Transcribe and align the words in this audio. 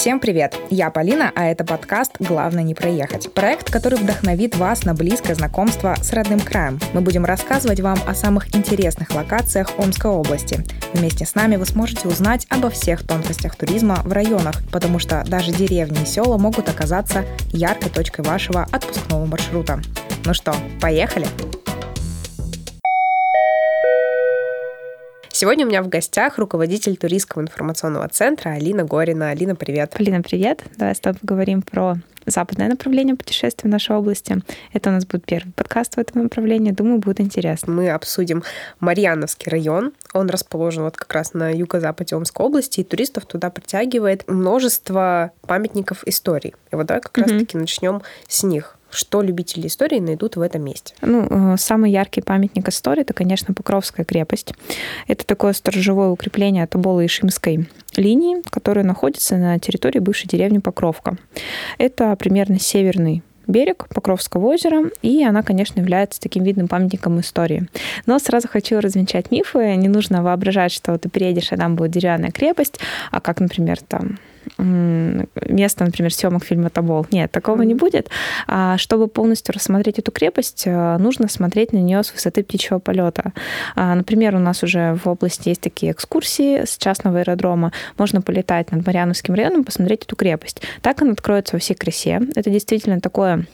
Всем 0.00 0.18
привет! 0.18 0.56
Я 0.70 0.88
Полина, 0.88 1.30
а 1.34 1.44
это 1.44 1.62
подкаст 1.62 2.12
«Главное 2.20 2.62
не 2.62 2.74
проехать». 2.74 3.34
Проект, 3.34 3.70
который 3.70 3.98
вдохновит 3.98 4.56
вас 4.56 4.84
на 4.84 4.94
близкое 4.94 5.34
знакомство 5.34 5.94
с 6.00 6.14
родным 6.14 6.40
краем. 6.40 6.80
Мы 6.94 7.02
будем 7.02 7.26
рассказывать 7.26 7.80
вам 7.80 7.98
о 8.06 8.14
самых 8.14 8.56
интересных 8.56 9.14
локациях 9.14 9.78
Омской 9.78 10.10
области. 10.10 10.64
Вместе 10.94 11.26
с 11.26 11.34
нами 11.34 11.56
вы 11.56 11.66
сможете 11.66 12.08
узнать 12.08 12.46
обо 12.48 12.70
всех 12.70 13.06
тонкостях 13.06 13.56
туризма 13.56 14.00
в 14.02 14.12
районах, 14.14 14.62
потому 14.72 14.98
что 14.98 15.22
даже 15.26 15.52
деревни 15.52 16.00
и 16.00 16.06
села 16.06 16.38
могут 16.38 16.70
оказаться 16.70 17.26
яркой 17.52 17.90
точкой 17.90 18.22
вашего 18.22 18.66
отпускного 18.72 19.26
маршрута. 19.26 19.82
Ну 20.24 20.32
что, 20.32 20.54
поехали? 20.80 21.26
Сегодня 25.40 25.64
у 25.64 25.70
меня 25.70 25.82
в 25.82 25.88
гостях 25.88 26.36
руководитель 26.36 26.98
туристского 26.98 27.40
информационного 27.40 28.06
центра 28.08 28.50
Алина 28.50 28.84
Горина. 28.84 29.30
Алина, 29.30 29.56
привет. 29.56 29.94
Алина, 29.98 30.20
привет. 30.20 30.62
Давай 30.76 30.94
с 30.94 31.00
тобой 31.00 31.18
поговорим 31.18 31.62
про 31.62 31.96
западное 32.26 32.68
направление 32.68 33.16
путешествия 33.16 33.66
в 33.66 33.72
нашей 33.72 33.96
области. 33.96 34.42
Это 34.74 34.90
у 34.90 34.92
нас 34.92 35.06
будет 35.06 35.24
первый 35.24 35.52
подкаст 35.52 35.94
в 35.94 35.98
этом 35.98 36.24
направлении. 36.24 36.72
Думаю, 36.72 36.98
будет 36.98 37.22
интересно. 37.22 37.72
Мы 37.72 37.88
обсудим 37.88 38.42
Марьяновский 38.80 39.50
район. 39.50 39.94
Он 40.12 40.28
расположен 40.28 40.82
вот 40.82 40.98
как 40.98 41.10
раз 41.14 41.32
на 41.32 41.50
юго-западе 41.50 42.16
Омской 42.16 42.44
области, 42.44 42.80
и 42.80 42.84
туристов 42.84 43.24
туда 43.24 43.48
притягивает 43.48 44.28
множество 44.28 45.32
памятников 45.46 46.06
истории. 46.06 46.54
И 46.70 46.76
вот 46.76 46.84
давай 46.84 47.00
как 47.00 47.16
mm-hmm. 47.16 47.22
раз-таки 47.22 47.56
начнем 47.56 48.02
с 48.28 48.42
них 48.42 48.76
что 48.90 49.22
любители 49.22 49.66
истории 49.66 49.98
найдут 49.98 50.36
в 50.36 50.40
этом 50.40 50.64
месте? 50.64 50.94
Ну, 51.02 51.26
э, 51.28 51.56
самый 51.58 51.90
яркий 51.90 52.20
памятник 52.20 52.68
истории 52.68 53.02
это, 53.02 53.14
конечно, 53.14 53.54
Покровская 53.54 54.04
крепость. 54.04 54.54
Это 55.06 55.26
такое 55.26 55.52
сторожевое 55.52 56.08
укрепление 56.08 56.66
Тобола 56.66 57.00
и 57.00 57.08
Шимской 57.08 57.68
линии, 57.96 58.42
которое 58.50 58.82
находится 58.84 59.36
на 59.36 59.58
территории 59.58 59.98
бывшей 59.98 60.28
деревни 60.28 60.58
Покровка. 60.58 61.16
Это 61.78 62.14
примерно 62.16 62.58
северный 62.58 63.22
берег 63.50 63.86
Покровского 63.92 64.46
озера, 64.46 64.90
и 65.02 65.24
она, 65.24 65.42
конечно, 65.42 65.80
является 65.80 66.20
таким 66.20 66.44
видным 66.44 66.68
памятником 66.68 67.20
истории. 67.20 67.68
Но 68.06 68.18
сразу 68.18 68.48
хочу 68.48 68.80
развенчать 68.80 69.30
мифы. 69.30 69.74
Не 69.74 69.88
нужно 69.88 70.22
воображать, 70.22 70.72
что 70.72 70.96
ты 70.98 71.08
приедешь, 71.08 71.52
а 71.52 71.56
там 71.56 71.76
будет 71.76 71.90
деревянная 71.90 72.30
крепость, 72.30 72.78
а 73.10 73.20
как, 73.20 73.40
например, 73.40 73.78
там 73.80 74.18
место, 74.58 75.84
например, 75.84 76.12
съемок 76.12 76.44
фильма 76.44 76.70
«Тобол». 76.70 77.06
Нет, 77.10 77.30
такого 77.30 77.62
mm-hmm. 77.62 77.66
не 77.66 77.74
будет. 77.74 78.10
А 78.46 78.78
чтобы 78.78 79.08
полностью 79.08 79.54
рассмотреть 79.54 79.98
эту 79.98 80.12
крепость, 80.12 80.64
э, 80.66 80.96
нужно 80.98 81.28
смотреть 81.28 81.72
на 81.72 81.78
нее 81.78 82.02
с 82.02 82.12
высоты 82.12 82.42
птичьего 82.42 82.78
полета. 82.78 83.32
А, 83.74 83.94
например, 83.94 84.34
у 84.36 84.38
нас 84.38 84.62
уже 84.62 84.98
в 85.02 85.08
области 85.08 85.48
есть 85.48 85.60
такие 85.60 85.92
экскурсии 85.92 86.64
с 86.64 86.76
частного 86.78 87.20
аэродрома. 87.20 87.72
Можно 87.98 88.22
полетать 88.22 88.72
над 88.72 88.86
Марьяновским 88.86 89.34
районом, 89.34 89.64
посмотреть 89.64 90.04
эту 90.04 90.16
крепость. 90.16 90.62
Так 90.82 91.02
она 91.02 91.12
откроется 91.12 91.56
во 91.56 91.60
всей 91.60 91.74
красе. 91.74 92.20
Это 92.34 92.50
действительно 92.50 93.00
такое 93.00 93.46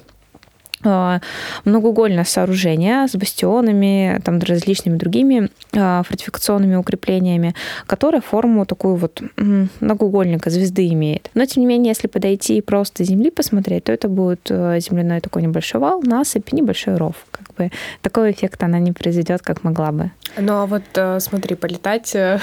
а, 0.84 1.20
многоугольное 1.64 2.24
сооружение 2.24 3.08
с 3.08 3.16
бастионами, 3.16 4.20
там, 4.24 4.38
различными 4.38 4.96
другими 4.96 5.50
фортификационными 5.76 6.76
укреплениями, 6.76 7.54
которое 7.86 8.20
форму 8.20 8.66
такую 8.66 8.96
вот 8.96 9.22
многоугольника, 9.36 10.50
звезды 10.50 10.88
имеет. 10.88 11.30
Но, 11.34 11.44
тем 11.46 11.62
не 11.62 11.66
менее, 11.66 11.90
если 11.90 12.08
подойти 12.08 12.58
и 12.58 12.60
просто 12.60 13.04
земли 13.04 13.30
посмотреть, 13.30 13.84
то 13.84 13.92
это 13.92 14.08
будет 14.08 14.50
э, 14.50 14.78
земляной 14.80 15.20
такой 15.20 15.42
небольшой 15.42 15.80
вал, 15.80 16.02
насыпь, 16.02 16.52
небольшой 16.52 16.96
ров. 16.96 17.14
Как 17.30 17.54
бы 17.54 17.70
такой 18.02 18.32
эффект 18.32 18.62
она 18.62 18.78
не 18.78 18.92
произведет, 18.92 19.42
как 19.42 19.64
могла 19.64 19.92
бы. 19.92 20.10
Ну 20.38 20.52
а 20.52 20.66
вот 20.66 20.82
э, 20.94 21.20
смотри, 21.20 21.56
полетать 21.56 22.14
э, 22.14 22.38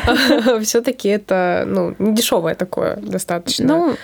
все-таки 0.62 1.08
это 1.08 1.64
ну, 1.66 1.94
не 1.98 2.14
дешевое 2.14 2.54
такое 2.54 2.96
достаточно. 2.96 3.66
Ну, 3.66 3.96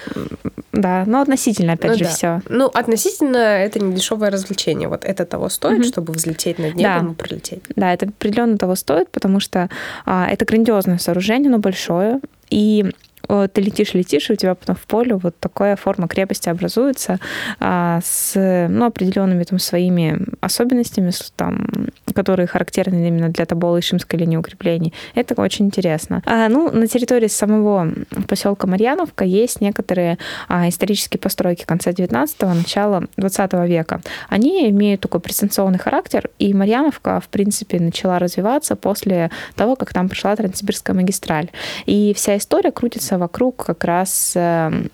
да, 0.73 1.05
но 1.07 1.21
относительно, 1.21 1.75
опять 1.75 1.93
ну, 1.93 1.99
же, 1.99 2.05
да. 2.05 2.11
все. 2.11 2.43
Ну, 2.49 2.67
относительно 2.67 3.37
это 3.37 3.79
не 3.79 3.95
дешевое 3.95 4.31
развлечение. 4.31 4.89
Вот 4.89 5.05
это 5.05 5.25
того 5.25 5.49
стоит, 5.49 5.87
чтобы 5.87 6.13
взлететь 6.13 6.59
над 6.59 6.75
небом 6.75 7.13
и 7.13 7.15
пролететь. 7.15 7.63
Да, 7.77 7.93
это 7.93 8.07
определенно 8.07 8.44
того 8.59 8.75
стоит, 8.75 9.11
потому 9.11 9.41
что 9.41 9.69
а, 10.05 10.27
это 10.31 10.45
грандиозное 10.45 10.99
сооружение, 10.99 11.51
но 11.51 11.59
большое. 11.59 12.21
И 12.51 12.87
ты 13.27 13.61
летишь, 13.61 13.95
летишь, 13.95 14.31
и 14.31 14.35
у 14.35 14.37
тебя 14.37 14.55
потом 14.55 14.77
в 14.77 14.87
поле 14.87 15.15
вот 15.15 15.39
такая 15.39 15.77
форма 15.77 16.09
крепости 16.09 16.49
образуется 16.49 17.19
а, 17.61 18.01
с 18.03 18.35
ну, 18.69 18.87
определенными 18.87 19.45
там 19.45 19.59
своими 19.59 20.19
особенностями, 20.41 21.11
там, 21.37 21.67
которые 22.15 22.47
характерны 22.47 23.09
именно 23.09 23.29
для 23.29 23.47
Тобола 23.47 23.79
и 23.79 23.81
Шимской 23.81 24.19
линии 24.19 24.37
укреплений. 24.37 24.93
Это 25.15 25.41
очень 25.41 25.67
интересно. 25.67 26.23
А, 26.27 26.49
ну, 26.49 26.71
на 26.71 26.87
территории 26.87 27.29
самого 27.29 27.93
поселка 28.29 28.67
Марьяновка 28.67 29.25
есть 29.25 29.61
некоторые 29.61 30.19
а, 30.49 30.69
исторические 30.69 31.19
постройки 31.19 31.65
конца 31.65 31.91
19-го, 31.91 32.55
начала 32.55 33.05
20 33.17 33.53
века. 33.69 34.01
Они 34.29 34.69
имеют 34.71 35.01
такой 35.01 35.21
престанционный 35.21 35.79
характер, 35.79 36.31
и 36.39 36.55
Марьяновка, 36.55 37.21
в 37.21 37.29
принципе, 37.29 37.81
начала 37.81 38.19
развиваться 38.19 38.77
после 38.77 39.31
того, 39.57 39.77
как 39.77 39.93
там 39.93 40.09
пришла 40.09 40.37
Транссибирская 40.37 40.95
магистраль. 40.95 41.51
И 41.87 42.15
вся 42.15 42.37
история 42.37 42.71
крутится 42.71 43.14
крутится 43.15 43.19
вокруг 43.19 43.67
как 43.67 43.85
раз 43.85 44.33
эм, 44.37 44.91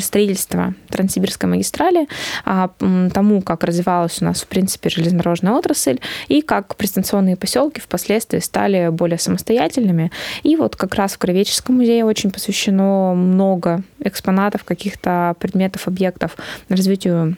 строительства 0.00 0.74
Транссибирской 0.88 1.48
магистрали, 1.48 2.08
а, 2.44 2.70
тому, 3.12 3.42
как 3.42 3.64
развивалась 3.64 4.20
у 4.20 4.24
нас, 4.24 4.42
в 4.42 4.46
принципе, 4.46 4.90
железнодорожная 4.90 5.52
отрасль, 5.52 5.98
и 6.28 6.42
как 6.42 6.74
пристанционные 6.76 7.36
поселки 7.36 7.80
впоследствии 7.80 8.40
стали 8.40 8.88
более 8.90 9.18
самостоятельными. 9.18 10.10
И 10.42 10.56
вот 10.56 10.74
как 10.76 10.94
раз 10.94 11.12
в 11.12 11.18
Кровеческом 11.18 11.76
музее 11.76 12.04
очень 12.04 12.30
посвящено 12.30 13.14
много 13.14 13.82
экспонатов, 14.00 14.64
каких-то 14.64 15.34
предметов, 15.38 15.86
объектов 15.86 16.36
развитию 16.68 17.36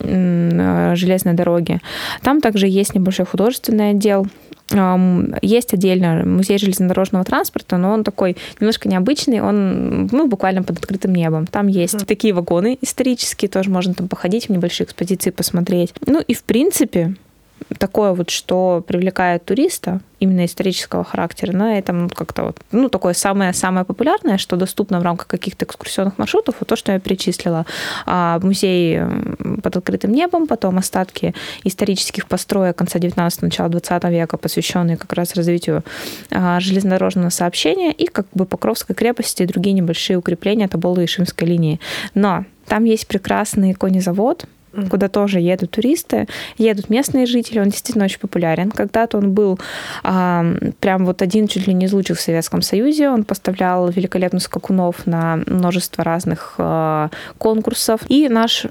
железной 0.00 1.34
дороги. 1.34 1.80
Там 2.22 2.40
также 2.40 2.68
есть 2.68 2.94
небольшой 2.94 3.26
художественный 3.26 3.90
отдел, 3.90 4.28
есть 5.42 5.72
отдельно 5.72 6.24
музей 6.24 6.58
железнодорожного 6.58 7.24
транспорта, 7.24 7.78
но 7.78 7.92
он 7.92 8.04
такой 8.04 8.36
немножко 8.60 8.88
необычный, 8.88 9.40
он 9.40 10.08
ну, 10.12 10.26
буквально 10.26 10.62
под 10.62 10.78
открытым 10.78 11.14
небом. 11.14 11.46
Там 11.46 11.68
есть 11.68 11.94
mm-hmm. 11.94 12.06
такие 12.06 12.34
вагоны 12.34 12.78
исторические, 12.82 13.48
тоже 13.48 13.70
можно 13.70 13.94
там 13.94 14.08
походить, 14.08 14.48
в 14.48 14.50
небольшие 14.50 14.86
экспозиции 14.86 15.30
посмотреть. 15.30 15.94
Ну 16.06 16.20
и 16.20 16.34
в 16.34 16.42
принципе 16.42 17.14
такое 17.76 18.12
вот, 18.12 18.30
что 18.30 18.82
привлекает 18.86 19.44
туриста, 19.44 20.00
именно 20.20 20.44
исторического 20.46 21.04
характера, 21.04 21.52
на 21.52 21.78
этом 21.78 22.08
как-то 22.08 22.44
вот, 22.44 22.58
ну, 22.72 22.88
такое 22.88 23.14
самое-самое 23.14 23.84
популярное, 23.84 24.38
что 24.38 24.56
доступно 24.56 25.00
в 25.00 25.02
рамках 25.02 25.28
каких-то 25.28 25.64
экскурсионных 25.64 26.18
маршрутов, 26.18 26.56
вот 26.58 26.68
то, 26.68 26.76
что 26.76 26.92
я 26.92 26.98
перечислила. 26.98 27.66
А, 28.06 28.40
музей 28.42 29.00
под 29.62 29.76
открытым 29.76 30.12
небом, 30.12 30.46
потом 30.46 30.78
остатки 30.78 31.34
исторических 31.64 32.26
построек 32.26 32.76
конца 32.76 32.98
19 32.98 33.42
начала 33.42 33.68
20 33.68 34.04
века, 34.04 34.36
посвященные 34.36 34.96
как 34.96 35.12
раз 35.12 35.34
развитию 35.36 35.84
а, 36.30 36.58
железнодорожного 36.60 37.30
сообщения, 37.30 37.92
и 37.92 38.06
как 38.06 38.26
бы 38.34 38.44
Покровской 38.44 38.96
крепости 38.96 39.42
и 39.42 39.46
другие 39.46 39.74
небольшие 39.74 40.16
укрепления 40.16 40.68
Тоболы 40.68 41.04
и 41.04 41.06
Шимской 41.06 41.46
линии. 41.46 41.80
Но 42.14 42.44
там 42.66 42.84
есть 42.84 43.06
прекрасный 43.06 43.74
конезавод, 43.74 44.46
куда 44.90 45.08
тоже 45.08 45.40
едут 45.40 45.72
туристы, 45.72 46.26
едут 46.56 46.90
местные 46.90 47.26
жители, 47.26 47.60
он 47.60 47.68
действительно 47.68 48.04
очень 48.04 48.20
популярен. 48.20 48.70
Когда-то 48.70 49.18
он 49.18 49.32
был 49.32 49.58
а, 50.02 50.44
прям 50.80 51.04
вот 51.06 51.22
один 51.22 51.48
чуть 51.48 51.66
ли 51.66 51.74
не 51.74 51.86
из 51.86 51.92
лучших 51.92 52.18
в 52.18 52.20
Советском 52.20 52.62
Союзе, 52.62 53.10
он 53.10 53.24
поставлял 53.24 53.88
великолепных 53.88 54.42
скакунов 54.42 55.06
на 55.06 55.36
множество 55.46 56.04
разных 56.04 56.54
а, 56.58 57.10
конкурсов, 57.38 58.00
и 58.08 58.28
наш 58.28 58.66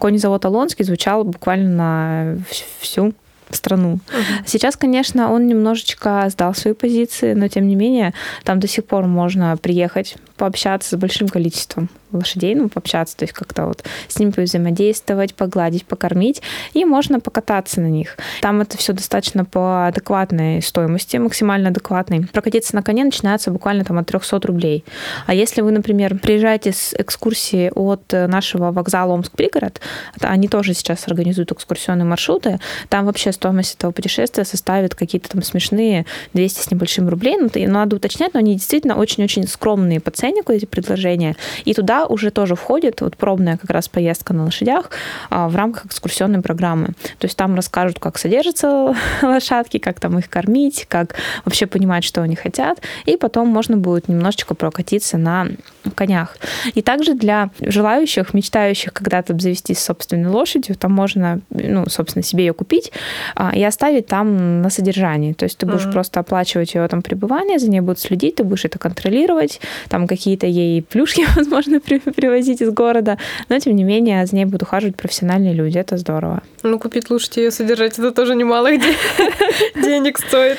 конезавод 0.00 0.44
Алонский 0.44 0.84
звучал 0.84 1.24
буквально 1.24 1.68
на 1.68 2.38
всю 2.80 3.14
страну. 3.50 3.98
Uh-huh. 4.08 4.22
Сейчас, 4.46 4.76
конечно, 4.76 5.30
он 5.30 5.46
немножечко 5.46 6.26
сдал 6.30 6.54
свои 6.54 6.74
позиции, 6.74 7.34
но 7.34 7.48
тем 7.48 7.66
не 7.66 7.76
менее 7.76 8.14
там 8.44 8.60
до 8.60 8.66
сих 8.66 8.86
пор 8.86 9.06
можно 9.06 9.56
приехать, 9.56 10.16
пообщаться 10.36 10.96
с 10.96 10.98
большим 10.98 11.28
количеством 11.28 11.90
лошадей, 12.12 12.54
ну, 12.54 12.68
пообщаться, 12.68 13.16
то 13.16 13.24
есть 13.24 13.32
как-то 13.32 13.66
вот 13.66 13.84
с 14.08 14.18
ними 14.18 14.32
взаимодействовать, 14.36 15.34
погладить, 15.34 15.84
покормить, 15.84 16.42
и 16.72 16.84
можно 16.84 17.20
покататься 17.20 17.80
на 17.80 17.86
них. 17.86 18.16
Там 18.40 18.60
это 18.60 18.78
все 18.78 18.92
достаточно 18.92 19.44
по 19.44 19.86
адекватной 19.86 20.62
стоимости, 20.62 21.16
максимально 21.16 21.68
адекватной. 21.70 22.26
Прокатиться 22.26 22.74
на 22.74 22.82
коне 22.82 23.04
начинается 23.04 23.50
буквально 23.50 23.84
там 23.84 23.98
от 23.98 24.06
300 24.06 24.40
рублей. 24.46 24.84
А 25.26 25.34
если 25.34 25.60
вы, 25.60 25.72
например, 25.72 26.18
приезжаете 26.18 26.72
с 26.72 26.94
экскурсии 26.96 27.70
от 27.74 28.12
нашего 28.12 28.72
вокзала 28.72 29.12
Омск-Пригород, 29.12 29.80
они 30.20 30.48
тоже 30.48 30.74
сейчас 30.74 31.06
организуют 31.06 31.52
экскурсионные 31.52 32.06
маршруты, 32.06 32.60
там 32.88 33.06
вообще 33.06 33.32
стоимость 33.32 33.74
этого 33.76 33.92
путешествия 33.92 34.44
составит 34.44 34.94
какие-то 34.94 35.30
там 35.30 35.42
смешные 35.42 36.06
200 36.34 36.60
с 36.60 36.70
небольшим 36.70 37.08
рублей, 37.08 37.36
ну, 37.38 37.50
надо 37.54 37.96
уточнять, 37.96 38.34
но 38.34 38.40
они 38.40 38.54
действительно 38.54 38.96
очень-очень 38.96 39.46
скромные 39.46 40.00
по 40.00 40.10
ценнику, 40.10 40.52
эти 40.52 40.64
предложения, 40.64 41.36
и 41.64 41.74
туда 41.74 42.01
туда 42.02 42.06
уже 42.06 42.30
тоже 42.30 42.54
входит 42.54 43.00
вот 43.00 43.16
пробная 43.16 43.56
как 43.56 43.70
раз 43.70 43.88
поездка 43.88 44.34
на 44.34 44.44
лошадях 44.44 44.90
а, 45.30 45.48
в 45.48 45.56
рамках 45.56 45.86
экскурсионной 45.86 46.40
программы. 46.40 46.88
То 47.18 47.26
есть 47.26 47.36
там 47.36 47.54
расскажут, 47.54 47.98
как 47.98 48.18
содержатся 48.18 48.94
лошадки, 49.22 49.78
как 49.78 50.00
там 50.00 50.18
их 50.18 50.28
кормить, 50.28 50.86
как 50.88 51.14
вообще 51.44 51.66
понимать, 51.66 52.04
что 52.04 52.22
они 52.22 52.36
хотят, 52.36 52.80
и 53.06 53.16
потом 53.16 53.48
можно 53.48 53.76
будет 53.76 54.08
немножечко 54.08 54.54
прокатиться 54.54 55.18
на 55.18 55.48
конях. 55.94 56.36
И 56.74 56.82
также 56.82 57.14
для 57.14 57.50
желающих, 57.60 58.34
мечтающих 58.34 58.92
когда-то 58.92 59.38
завести 59.38 59.74
собственной 59.74 60.30
лошадью, 60.30 60.76
там 60.76 60.92
можно, 60.92 61.40
ну, 61.50 61.88
собственно, 61.88 62.22
себе 62.22 62.46
ее 62.46 62.52
купить 62.52 62.92
а, 63.34 63.52
и 63.54 63.62
оставить 63.62 64.06
там 64.06 64.62
на 64.62 64.70
содержании. 64.70 65.32
То 65.32 65.44
есть 65.44 65.58
ты 65.58 65.66
будешь 65.66 65.86
mm-hmm. 65.86 65.92
просто 65.92 66.20
оплачивать 66.20 66.74
ее 66.74 66.86
там 66.88 67.02
пребывание, 67.02 67.58
за 67.58 67.70
ней 67.70 67.80
будут 67.80 67.98
следить, 67.98 68.36
ты 68.36 68.44
будешь 68.44 68.64
это 68.64 68.78
контролировать, 68.78 69.60
там 69.88 70.06
какие-то 70.06 70.46
ей 70.46 70.82
плюшки, 70.82 71.26
возможно, 71.36 71.80
привозить 72.16 72.62
из 72.62 72.70
города, 72.70 73.18
но 73.48 73.58
тем 73.58 73.76
не 73.76 73.84
менее 73.84 74.26
за 74.26 74.34
ней 74.36 74.44
будут 74.44 74.62
ухаживать 74.62 74.96
профессиональные 74.96 75.54
люди, 75.54 75.78
это 75.78 75.96
здорово. 75.96 76.42
Ну, 76.62 76.78
купить 76.78 77.10
и 77.38 77.42
ее 77.42 77.50
содержать, 77.50 77.98
это 77.98 78.12
тоже 78.12 78.34
немало 78.34 78.70
денег 79.74 80.18
стоит. 80.18 80.58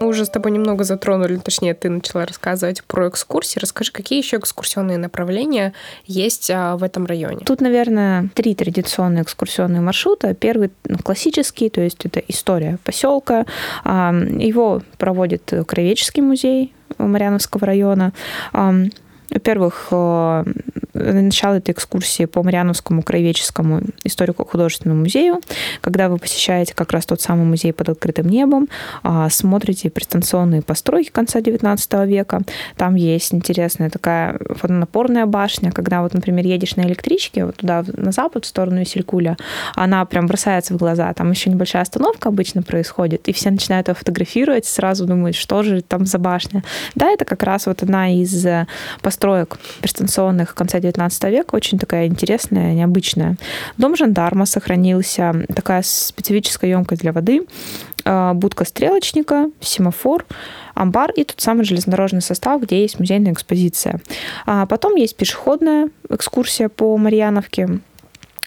Мы 0.00 0.08
уже 0.08 0.24
с 0.24 0.30
тобой 0.30 0.52
немного 0.52 0.82
затронули, 0.84 1.36
точнее, 1.36 1.74
ты 1.74 1.90
начала 1.90 2.24
рассказывать 2.24 2.82
про 2.84 3.10
экскурсии. 3.10 3.58
Расскажи, 3.58 3.92
какие 3.92 4.18
еще 4.18 4.38
экскурсионные 4.38 4.96
направления 4.96 5.74
есть 6.06 6.50
а, 6.50 6.78
в 6.78 6.82
этом 6.82 7.04
районе? 7.04 7.44
Тут, 7.44 7.60
наверное, 7.60 8.30
три 8.34 8.54
традиционные 8.54 9.24
экскурсионные 9.24 9.82
маршрута. 9.82 10.32
Первый 10.32 10.70
ну, 10.88 10.96
классический, 11.04 11.68
то 11.68 11.82
есть 11.82 12.06
это 12.06 12.20
история 12.28 12.78
поселка. 12.82 13.44
Его 13.84 14.80
проводит 14.96 15.52
Кровеческий 15.66 16.22
музей 16.22 16.72
Марьяновского 16.96 17.66
района. 17.66 18.14
Во-первых, 18.52 19.88
э, 19.90 20.44
начало 20.94 21.54
этой 21.54 21.72
экскурсии 21.72 22.24
по 22.24 22.42
Мариановскому 22.42 23.02
краеведческому 23.02 23.82
историко-художественному 24.04 25.02
музею, 25.02 25.40
когда 25.80 26.08
вы 26.08 26.18
посещаете 26.18 26.74
как 26.74 26.92
раз 26.92 27.06
тот 27.06 27.20
самый 27.20 27.44
музей 27.44 27.72
под 27.72 27.90
открытым 27.90 28.28
небом, 28.28 28.68
а, 29.02 29.28
смотрите 29.30 29.90
пристанционные 29.90 30.62
постройки 30.62 31.10
конца 31.10 31.40
XIX 31.40 32.06
века. 32.06 32.42
Там 32.76 32.94
есть 32.94 33.32
интересная 33.34 33.90
такая 33.90 34.38
водонапорная 34.62 35.26
башня, 35.26 35.72
когда 35.72 36.02
вот, 36.02 36.14
например, 36.14 36.46
едешь 36.46 36.76
на 36.76 36.82
электричке 36.82 37.44
вот 37.44 37.56
туда, 37.56 37.84
на 37.86 38.12
запад, 38.12 38.44
в 38.44 38.48
сторону 38.48 38.82
Исилькуля, 38.82 39.36
она 39.74 40.04
прям 40.04 40.26
бросается 40.26 40.74
в 40.74 40.76
глаза. 40.76 41.12
Там 41.14 41.30
еще 41.30 41.50
небольшая 41.50 41.82
остановка 41.82 42.28
обычно 42.28 42.62
происходит, 42.62 43.28
и 43.28 43.32
все 43.32 43.50
начинают 43.50 43.88
ее 43.88 43.94
фотографировать, 43.94 44.66
сразу 44.66 45.06
думают, 45.06 45.36
что 45.36 45.62
же 45.62 45.82
там 45.82 46.06
за 46.06 46.18
башня. 46.18 46.62
Да, 46.94 47.10
это 47.10 47.24
как 47.24 47.42
раз 47.42 47.66
вот 47.66 47.82
одна 47.82 48.12
из 48.12 48.46
построек 49.02 49.20
построек 49.20 49.58
престанционных 49.80 50.54
конца 50.54 50.80
19 50.90 51.24
века, 51.24 51.54
очень 51.54 51.78
такая 51.78 52.06
интересная, 52.06 52.74
необычная. 52.74 53.36
Дом 53.76 53.96
жандарма 53.96 54.46
сохранился, 54.46 55.46
такая 55.54 55.82
специфическая 55.82 56.70
емкость 56.70 57.02
для 57.02 57.12
воды, 57.12 57.46
а, 58.04 58.34
будка 58.34 58.64
стрелочника, 58.64 59.50
семафор, 59.60 60.26
амбар 60.74 61.10
и 61.12 61.24
тот 61.24 61.40
самый 61.40 61.64
железнодорожный 61.64 62.22
состав, 62.22 62.62
где 62.62 62.82
есть 62.82 62.98
музейная 62.98 63.32
экспозиция. 63.32 64.00
А 64.46 64.66
потом 64.66 64.96
есть 64.96 65.16
пешеходная 65.16 65.90
экскурсия 66.08 66.68
по 66.68 66.96
Марьяновке, 66.96 67.80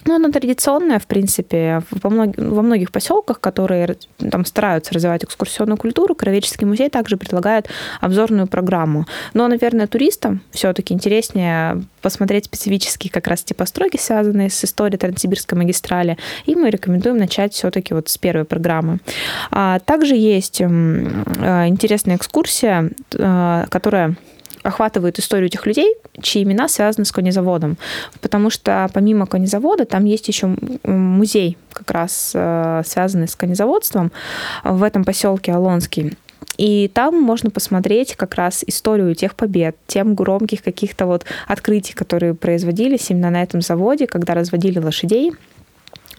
ну, 0.06 0.16
она 0.16 0.30
традиционная, 0.30 1.00
в 1.00 1.08
принципе, 1.08 1.82
во, 1.92 2.10
многих, 2.10 2.38
во 2.38 2.62
многих 2.62 2.92
поселках, 2.92 3.40
которые 3.40 3.98
там 4.32 4.46
стараются 4.46 4.94
развивать 4.94 5.24
экскурсионную 5.24 5.78
культуру, 5.78 6.16
Кровеческий 6.16 6.66
музей 6.66 6.90
также 6.90 7.18
предлагает 7.18 7.68
обзорную 8.02 8.48
программу. 8.48 9.06
Но, 9.34 9.48
наверное, 9.48 9.88
туристам 9.88 10.42
все-таки 10.52 10.94
интереснее 10.94 11.84
посмотреть 12.02 12.46
специфические 12.46 13.12
как 13.12 13.28
раз 13.28 13.44
те 13.44 13.54
постройки, 13.54 13.98
связанные 13.98 14.50
с 14.50 14.64
историей 14.64 14.98
Транссибирской 14.98 15.58
магистрали, 15.58 16.18
и 16.46 16.56
мы 16.56 16.70
рекомендуем 16.70 17.18
начать 17.18 17.54
все-таки 17.54 17.94
вот 17.94 18.10
с 18.10 18.18
первой 18.18 18.46
программы. 18.46 19.00
А 19.52 19.80
также 19.80 20.16
есть 20.16 20.62
э, 20.62 20.66
интересная 20.66 22.18
экскурсия, 22.18 22.92
э, 23.14 23.66
которая 23.70 24.16
охватывает 24.64 25.20
историю 25.20 25.48
этих 25.48 25.66
людей, 25.66 25.96
чьи 26.22 26.44
имена 26.44 26.68
связаны 26.68 27.06
с 27.06 27.12
конезаводом. 27.12 27.78
Потому 28.22 28.50
что 28.50 28.90
помимо 28.94 29.26
конезавода 29.26 29.86
там 29.86 30.06
есть 30.06 30.28
еще 30.28 30.56
музей, 30.84 31.58
как 31.72 31.92
раз 31.92 32.32
э, 32.34 32.82
связанный 32.86 33.28
с 33.28 33.36
конезаводством 33.36 34.12
в 34.64 34.84
этом 34.84 35.04
поселке 35.04 35.52
Алонский. 35.52 36.18
И 36.58 36.90
там 36.94 37.20
можно 37.20 37.50
посмотреть 37.50 38.16
как 38.16 38.36
раз 38.36 38.64
историю 38.68 39.16
тех 39.16 39.36
побед, 39.36 39.76
тем 39.88 40.14
громких 40.14 40.62
каких-то 40.62 41.06
вот 41.06 41.26
открытий, 41.48 41.94
которые 41.94 42.36
производились 42.36 43.10
именно 43.10 43.32
на 43.32 43.42
этом 43.42 43.62
заводе, 43.62 44.08
когда 44.08 44.34
разводили 44.34 44.80
лошадей 44.80 45.34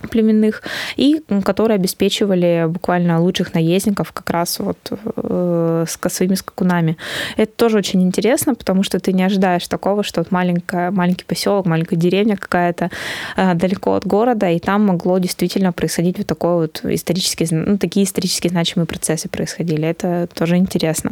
племенных, 0.09 0.63
и 0.97 1.23
которые 1.45 1.77
обеспечивали 1.77 2.67
буквально 2.69 3.21
лучших 3.21 3.55
наездников 3.55 4.13
как 4.13 4.31
раз 4.31 4.59
вот 4.59 4.79
э, 4.91 5.85
с 5.87 6.15
своими 6.15 6.35
скакунами. 6.35 6.97
Это 7.37 7.53
тоже 7.57 7.79
очень 7.79 8.03
интересно, 8.03 8.55
потому 8.55 8.83
что 8.83 8.99
ты 8.99 9.13
не 9.13 9.23
ожидаешь 9.23 9.67
такого, 9.69 10.03
что 10.03 10.21
вот 10.21 10.31
маленькая, 10.31 10.91
маленький 10.91 11.25
поселок, 11.25 11.67
маленькая 11.67 11.97
деревня 11.97 12.37
какая-то 12.37 12.91
э, 13.37 13.55
далеко 13.55 13.95
от 13.95 14.07
города, 14.07 14.49
и 14.51 14.59
там 14.59 14.87
могло 14.87 15.19
действительно 15.19 15.73
происходить 15.73 16.19
вот 16.19 16.27
такой 16.27 16.55
вот 16.55 16.81
исторический, 16.85 17.47
ну, 17.51 17.79
такие 17.79 18.05
исторически 18.05 18.49
значимые 18.49 18.87
процессы 18.87 19.29
происходили. 19.29 19.89
Это 19.89 20.29
тоже 20.35 20.57
интересно. 20.57 21.11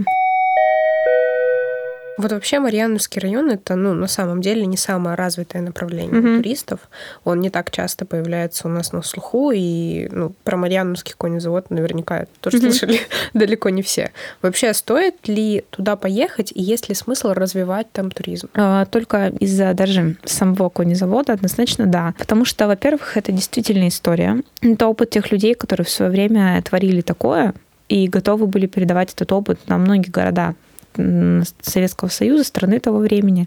Вот 2.18 2.32
вообще 2.32 2.60
Марьяновский 2.60 3.20
район 3.20 3.50
это, 3.50 3.74
ну, 3.74 3.94
на 3.94 4.06
самом 4.06 4.42
деле 4.42 4.66
не 4.66 4.76
самое 4.76 5.16
развитое 5.16 5.62
направление 5.62 6.20
mm-hmm. 6.20 6.36
туристов. 6.36 6.80
Он 7.24 7.40
не 7.40 7.50
так 7.50 7.70
часто 7.70 8.04
появляется 8.04 8.68
у 8.68 8.70
нас 8.70 8.92
на 8.92 9.02
слуху, 9.02 9.50
и 9.50 10.08
ну, 10.10 10.32
про 10.44 10.56
Марьяновский 10.56 11.14
конезавод 11.16 11.70
наверняка 11.70 12.26
тоже 12.40 12.58
mm-hmm. 12.58 12.60
слышали 12.60 13.00
далеко 13.34 13.70
не 13.70 13.82
все. 13.82 14.10
Вообще, 14.42 14.74
стоит 14.74 15.26
ли 15.26 15.64
туда 15.70 15.96
поехать, 15.96 16.52
и 16.54 16.62
есть 16.62 16.88
ли 16.88 16.94
смысл 16.94 17.32
развивать 17.32 17.90
там 17.92 18.10
туризм? 18.10 18.48
А, 18.54 18.84
только 18.86 19.28
из-за 19.40 19.72
даже 19.74 20.16
самого 20.24 20.68
конезавода 20.68 21.32
однозначно 21.32 21.86
да. 21.86 22.14
Потому 22.18 22.44
что, 22.44 22.66
во-первых, 22.66 23.16
это 23.16 23.32
действительно 23.32 23.88
история. 23.88 24.42
Это 24.60 24.86
опыт 24.86 25.10
тех 25.10 25.30
людей, 25.32 25.54
которые 25.54 25.86
в 25.86 25.90
свое 25.90 26.10
время 26.10 26.60
творили 26.62 27.00
такое, 27.00 27.54
и 27.88 28.08
готовы 28.08 28.46
были 28.46 28.66
передавать 28.66 29.12
этот 29.12 29.32
опыт 29.32 29.60
на 29.68 29.78
многие 29.78 30.10
города 30.10 30.54
Советского 31.60 32.08
Союза, 32.08 32.44
страны 32.44 32.80
того 32.80 32.98
времени. 32.98 33.46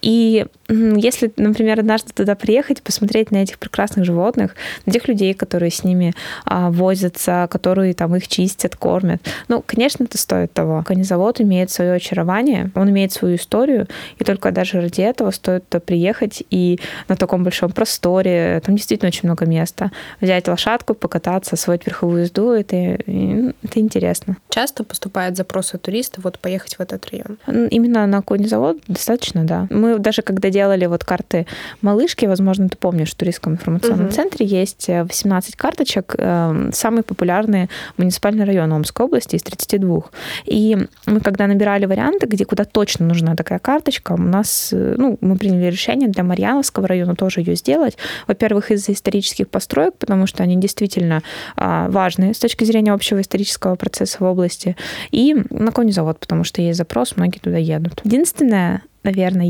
И 0.00 0.46
если, 0.68 1.32
например, 1.36 1.80
однажды 1.80 2.12
туда 2.12 2.34
приехать, 2.34 2.82
посмотреть 2.82 3.30
на 3.30 3.38
этих 3.38 3.58
прекрасных 3.58 4.04
животных, 4.04 4.54
на 4.86 4.92
тех 4.92 5.08
людей, 5.08 5.34
которые 5.34 5.70
с 5.70 5.84
ними 5.84 6.14
а, 6.44 6.70
возятся, 6.70 7.46
которые 7.50 7.94
там 7.94 8.16
их 8.16 8.28
чистят, 8.28 8.76
кормят, 8.76 9.22
ну, 9.48 9.62
конечно, 9.64 10.04
это 10.04 10.18
стоит 10.18 10.52
того. 10.52 10.82
Конезавод 10.86 11.40
имеет 11.40 11.70
свое 11.70 11.94
очарование, 11.94 12.70
он 12.74 12.90
имеет 12.90 13.12
свою 13.12 13.36
историю, 13.36 13.86
и 14.18 14.24
только 14.24 14.50
даже 14.50 14.80
ради 14.80 15.00
этого 15.02 15.30
стоит 15.30 15.68
туда 15.68 15.80
приехать 15.80 16.42
и 16.50 16.80
на 17.08 17.16
таком 17.16 17.44
большом 17.44 17.72
просторе, 17.72 18.60
там 18.64 18.76
действительно 18.76 19.08
очень 19.08 19.28
много 19.28 19.46
места, 19.46 19.90
взять 20.20 20.48
лошадку, 20.48 20.94
покататься, 20.94 21.54
освоить 21.54 21.86
верховую 21.86 22.22
езду, 22.22 22.52
это, 22.52 22.76
это 22.76 23.80
интересно. 23.80 24.36
Часто 24.48 24.84
поступают 24.84 25.36
запросы 25.36 25.78
туристов, 25.78 26.24
вот 26.24 26.38
поехать 26.38 26.76
в 26.76 26.81
этот 26.82 27.08
район? 27.10 27.38
Именно 27.70 28.06
на 28.06 28.22
конезавод 28.22 28.78
достаточно, 28.88 29.44
да. 29.44 29.66
Мы 29.70 29.98
даже 29.98 30.22
когда 30.22 30.50
делали 30.50 30.86
вот 30.86 31.04
карты 31.04 31.46
малышки, 31.80 32.26
возможно, 32.26 32.68
ты 32.68 32.76
помнишь, 32.76 33.12
в 33.12 33.14
туристском 33.14 33.54
информационном 33.54 34.06
угу. 34.06 34.14
центре 34.14 34.46
есть 34.46 34.88
18 34.88 35.54
э, 35.54 35.56
карточек, 35.56 36.14
э, 36.18 36.70
самые 36.72 37.02
популярные 37.02 37.68
муниципальные 37.96 38.44
районы 38.44 38.74
Омской 38.74 39.06
области 39.06 39.36
из 39.36 39.42
32. 39.42 40.02
И 40.44 40.76
мы 41.06 41.20
когда 41.20 41.46
набирали 41.46 41.86
варианты, 41.86 42.26
где 42.26 42.44
куда 42.44 42.64
точно 42.64 43.06
нужна 43.06 43.36
такая 43.36 43.58
карточка, 43.58 44.12
у 44.12 44.16
нас, 44.16 44.70
э, 44.72 44.94
ну, 44.98 45.18
мы 45.20 45.36
приняли 45.36 45.70
решение 45.70 46.08
для 46.08 46.24
Марьяновского 46.24 46.88
района 46.88 47.14
тоже 47.14 47.40
ее 47.40 47.54
сделать. 47.54 47.96
Во-первых, 48.26 48.70
из-за 48.70 48.92
исторических 48.92 49.48
построек, 49.48 49.94
потому 49.98 50.26
что 50.26 50.42
они 50.42 50.56
действительно 50.56 51.22
а, 51.56 51.88
важны 51.88 52.34
с 52.34 52.38
точки 52.38 52.64
зрения 52.64 52.92
общего 52.92 53.20
исторического 53.20 53.76
процесса 53.76 54.18
в 54.20 54.22
области. 54.22 54.76
И 55.10 55.34
на 55.50 55.72
конезавод, 55.72 56.18
потому 56.18 56.44
что 56.44 56.62
есть 56.62 56.71
есть 56.72 56.78
запрос, 56.78 57.16
многие 57.16 57.38
туда 57.38 57.58
едут. 57.58 58.00
Единственное, 58.04 58.82
наверное, 59.04 59.46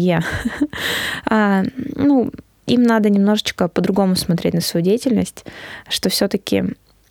а, 1.26 1.64
ну, 1.97 2.31
им 2.67 2.83
надо 2.83 3.11
немножечко 3.11 3.69
по-другому 3.69 4.17
смотреть 4.17 4.55
на 4.55 4.61
свою 4.61 4.85
деятельность, 4.85 5.45
что 5.88 6.09
все-таки 6.09 6.64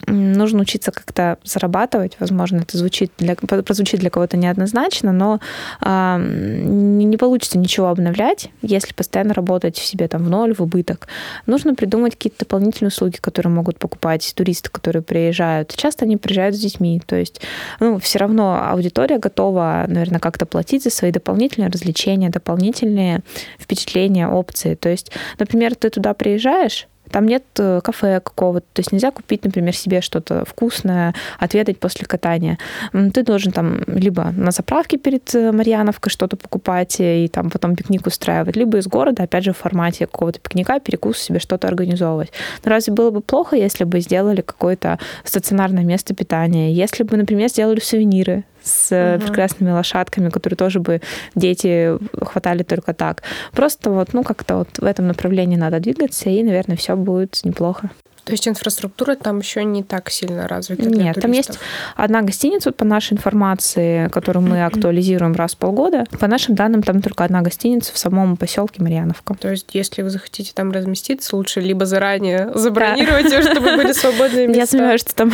нужно 0.07 0.61
учиться 0.61 0.91
как-то 0.91 1.37
зарабатывать. 1.43 2.17
Возможно, 2.19 2.61
это 2.61 2.77
звучит 2.77 3.11
для, 3.17 3.35
прозвучит 3.35 3.99
для 3.99 4.09
кого-то 4.09 4.37
неоднозначно, 4.37 5.11
но 5.11 5.39
э, 5.81 6.17
не 6.19 7.17
получится 7.17 7.57
ничего 7.57 7.87
обновлять, 7.87 8.49
если 8.61 8.93
постоянно 8.93 9.33
работать 9.33 9.77
в 9.77 9.85
себе 9.85 10.07
там 10.07 10.23
в 10.23 10.29
ноль, 10.29 10.53
в 10.53 10.61
убыток. 10.61 11.07
Нужно 11.45 11.75
придумать 11.75 12.13
какие-то 12.13 12.39
дополнительные 12.39 12.89
услуги, 12.89 13.17
которые 13.17 13.51
могут 13.51 13.77
покупать 13.77 14.31
туристы, 14.35 14.69
которые 14.69 15.03
приезжают. 15.03 15.73
Часто 15.75 16.05
они 16.05 16.17
приезжают 16.17 16.55
с 16.55 16.59
детьми, 16.59 17.01
то 17.05 17.15
есть 17.15 17.41
ну, 17.79 17.99
все 17.99 18.19
равно 18.19 18.61
аудитория 18.69 19.17
готова, 19.17 19.85
наверное, 19.87 20.19
как-то 20.19 20.45
платить 20.45 20.83
за 20.83 20.89
свои 20.89 21.11
дополнительные 21.11 21.69
развлечения, 21.69 22.29
дополнительные 22.29 23.21
впечатления, 23.59 24.27
опции. 24.27 24.75
То 24.75 24.89
есть, 24.89 25.11
например, 25.39 25.75
ты 25.75 25.89
туда 25.89 26.13
приезжаешь, 26.13 26.87
там 27.11 27.25
нет 27.25 27.43
э, 27.59 27.81
кафе 27.83 28.19
какого-то, 28.19 28.65
то 28.73 28.79
есть 28.79 28.91
нельзя 28.91 29.11
купить, 29.11 29.43
например, 29.43 29.75
себе 29.75 30.01
что-то 30.01 30.43
вкусное, 30.45 31.13
отведать 31.39 31.79
после 31.79 32.05
катания. 32.05 32.57
Ты 32.91 33.23
должен 33.23 33.51
там 33.51 33.81
либо 33.87 34.31
на 34.31 34.51
заправке 34.51 34.97
перед 34.97 35.33
э, 35.35 35.51
Марьяновкой 35.51 36.09
что-то 36.09 36.37
покупать 36.37 36.97
и 36.99 37.29
там 37.31 37.49
потом 37.49 37.75
пикник 37.75 38.07
устраивать, 38.07 38.55
либо 38.55 38.77
из 38.77 38.87
города, 38.87 39.23
опять 39.23 39.43
же, 39.43 39.53
в 39.53 39.57
формате 39.57 40.07
какого-то 40.07 40.39
пикника, 40.39 40.79
перекус 40.79 41.17
себе 41.19 41.39
что-то 41.39 41.67
организовывать. 41.67 42.31
Но 42.63 42.71
разве 42.71 42.93
было 42.93 43.11
бы 43.11 43.21
плохо, 43.21 43.55
если 43.55 43.83
бы 43.83 43.99
сделали 43.99 44.41
какое-то 44.41 44.99
стационарное 45.23 45.83
место 45.83 46.15
питания? 46.15 46.73
Если 46.73 47.03
бы, 47.03 47.17
например, 47.17 47.49
сделали 47.49 47.79
сувениры 47.79 48.43
с 48.63 49.15
угу. 49.15 49.25
прекрасными 49.25 49.71
лошадками, 49.71 50.29
которые 50.29 50.57
тоже 50.57 50.79
бы 50.79 51.01
дети 51.35 51.97
хватали 52.23 52.63
только 52.63 52.93
так. 52.93 53.23
Просто 53.51 53.91
вот, 53.91 54.13
ну, 54.13 54.23
как-то 54.23 54.57
вот 54.57 54.69
в 54.77 54.83
этом 54.83 55.07
направлении 55.07 55.57
надо 55.57 55.79
двигаться, 55.79 56.29
и, 56.29 56.43
наверное, 56.43 56.77
все 56.77 56.95
будет 56.95 57.41
неплохо. 57.43 57.89
То 58.23 58.33
есть 58.33 58.47
инфраструктура 58.47 59.15
там 59.15 59.39
еще 59.39 59.63
не 59.63 59.83
так 59.83 60.09
сильно 60.09 60.47
развита 60.47 60.83
для 60.83 61.05
Нет, 61.05 61.15
туристов. 61.15 61.21
там 61.23 61.31
есть 61.31 61.59
одна 61.95 62.21
гостиница, 62.21 62.71
по 62.71 62.85
нашей 62.85 63.13
информации, 63.13 64.07
которую 64.09 64.45
мы 64.47 64.63
актуализируем 64.63 65.33
раз 65.33 65.53
в 65.53 65.57
полгода. 65.57 66.05
По 66.19 66.27
нашим 66.27 66.55
данным, 66.55 66.83
там 66.83 67.01
только 67.01 67.23
одна 67.23 67.41
гостиница 67.41 67.93
в 67.93 67.97
самом 67.97 68.37
поселке 68.37 68.83
Марьяновка. 68.83 69.33
То 69.33 69.49
есть, 69.49 69.69
если 69.73 70.03
вы 70.03 70.09
захотите 70.09 70.51
там 70.53 70.71
разместиться, 70.71 71.35
лучше 71.35 71.61
либо 71.61 71.85
заранее 71.85 72.51
забронировать, 72.53 73.29
да. 73.29 73.41
чтобы 73.41 73.75
были 73.75 73.91
свободные 73.91 74.47
места. 74.47 74.59
Я 74.59 74.67
сомневаюсь, 74.67 75.01
что 75.01 75.15
там 75.15 75.33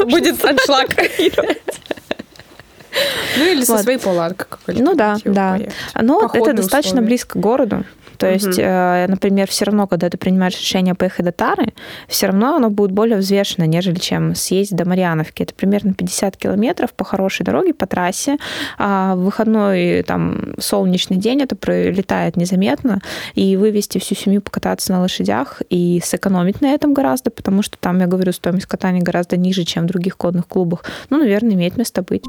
будет 0.00 0.44
аншлаг. 0.44 0.90
Ну 3.38 3.44
или 3.44 3.64
со 3.64 3.78
своей 3.78 3.98
палаткой 3.98 4.46
какой-то. 4.48 4.82
Ну 4.82 4.94
да, 4.94 5.16
да. 5.24 5.58
Но 6.00 6.30
это 6.32 6.52
достаточно 6.52 7.02
близко 7.02 7.38
к 7.38 7.42
городу. 7.42 7.84
То 8.18 8.26
угу. 8.26 8.34
есть, 8.34 8.58
э, 8.58 9.06
например, 9.08 9.48
все 9.48 9.64
равно, 9.64 9.86
когда 9.86 10.10
ты 10.10 10.18
принимаешь 10.18 10.58
решение 10.58 10.94
поехать 10.94 11.24
до 11.24 11.32
Тары, 11.32 11.72
все 12.08 12.26
равно 12.26 12.56
оно 12.56 12.68
будет 12.68 12.90
более 12.90 13.16
взвешено, 13.16 13.64
нежели 13.64 13.98
чем 13.98 14.34
съездить 14.34 14.76
до 14.76 14.86
Марьяновки. 14.86 15.44
Это 15.44 15.54
примерно 15.54 15.94
50 15.94 16.36
километров 16.36 16.92
по 16.92 17.04
хорошей 17.04 17.44
дороге, 17.44 17.74
по 17.74 17.86
трассе. 17.86 18.36
А 18.76 19.14
в 19.14 19.20
выходной 19.20 20.02
там 20.02 20.54
солнечный 20.58 21.16
день 21.16 21.42
это 21.42 21.54
пролетает 21.54 22.36
незаметно, 22.36 23.00
и 23.34 23.56
вывести 23.56 23.98
всю 23.98 24.16
семью 24.16 24.42
покататься 24.42 24.92
на 24.92 25.00
лошадях 25.00 25.62
и 25.70 26.00
сэкономить 26.04 26.60
на 26.60 26.74
этом 26.74 26.94
гораздо, 26.94 27.30
потому 27.30 27.62
что 27.62 27.78
там, 27.78 28.00
я 28.00 28.06
говорю, 28.06 28.32
стоимость 28.32 28.66
катания 28.66 29.00
гораздо 29.00 29.36
ниже, 29.36 29.62
чем 29.62 29.84
в 29.84 29.86
других 29.86 30.16
конных 30.16 30.48
клубах. 30.48 30.84
Ну, 31.10 31.18
наверное, 31.18 31.54
имеет 31.54 31.76
место 31.76 32.02
быть. 32.02 32.24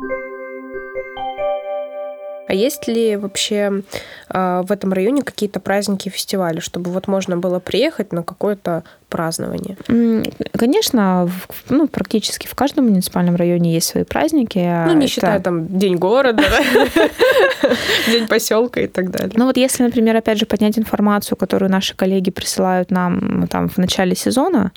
А 2.50 2.54
есть 2.56 2.88
ли 2.88 3.16
вообще 3.16 3.84
э, 4.30 4.62
в 4.66 4.72
этом 4.72 4.92
районе 4.92 5.22
какие-то 5.22 5.60
праздники, 5.60 6.10
фестивали, 6.10 6.60
чтобы 6.60 6.90
вот 6.90 7.08
можно 7.08 7.38
было 7.38 7.60
приехать 7.60 8.12
на 8.12 8.24
какое-то 8.24 8.84
празднование? 9.08 9.78
Конечно, 10.58 11.30
ну, 11.70 11.88
практически 11.88 12.48
в 12.48 12.56
каждом 12.56 12.86
муниципальном 12.86 13.36
районе 13.36 13.72
есть 13.72 13.88
свои 13.88 14.04
праздники. 14.04 14.58
Ну, 14.58 14.94
не 14.94 15.06
Это... 15.06 15.14
считая 15.14 15.40
там 15.40 15.78
День 15.78 15.98
города, 15.98 16.42
День 18.08 18.28
поселка 18.28 18.82
и 18.82 18.88
так 18.88 19.12
далее. 19.12 19.34
Ну, 19.36 19.46
вот 19.46 19.58
если, 19.58 19.84
например, 19.84 20.16
опять 20.16 20.40
же, 20.40 20.48
поднять 20.48 20.80
информацию, 20.80 21.38
которую 21.38 21.70
наши 21.70 21.96
коллеги 21.96 22.32
присылают 22.32 22.90
нам 22.90 23.48
там 23.48 23.70
в 23.70 23.78
начале 23.78 24.16
сезона, 24.16 24.72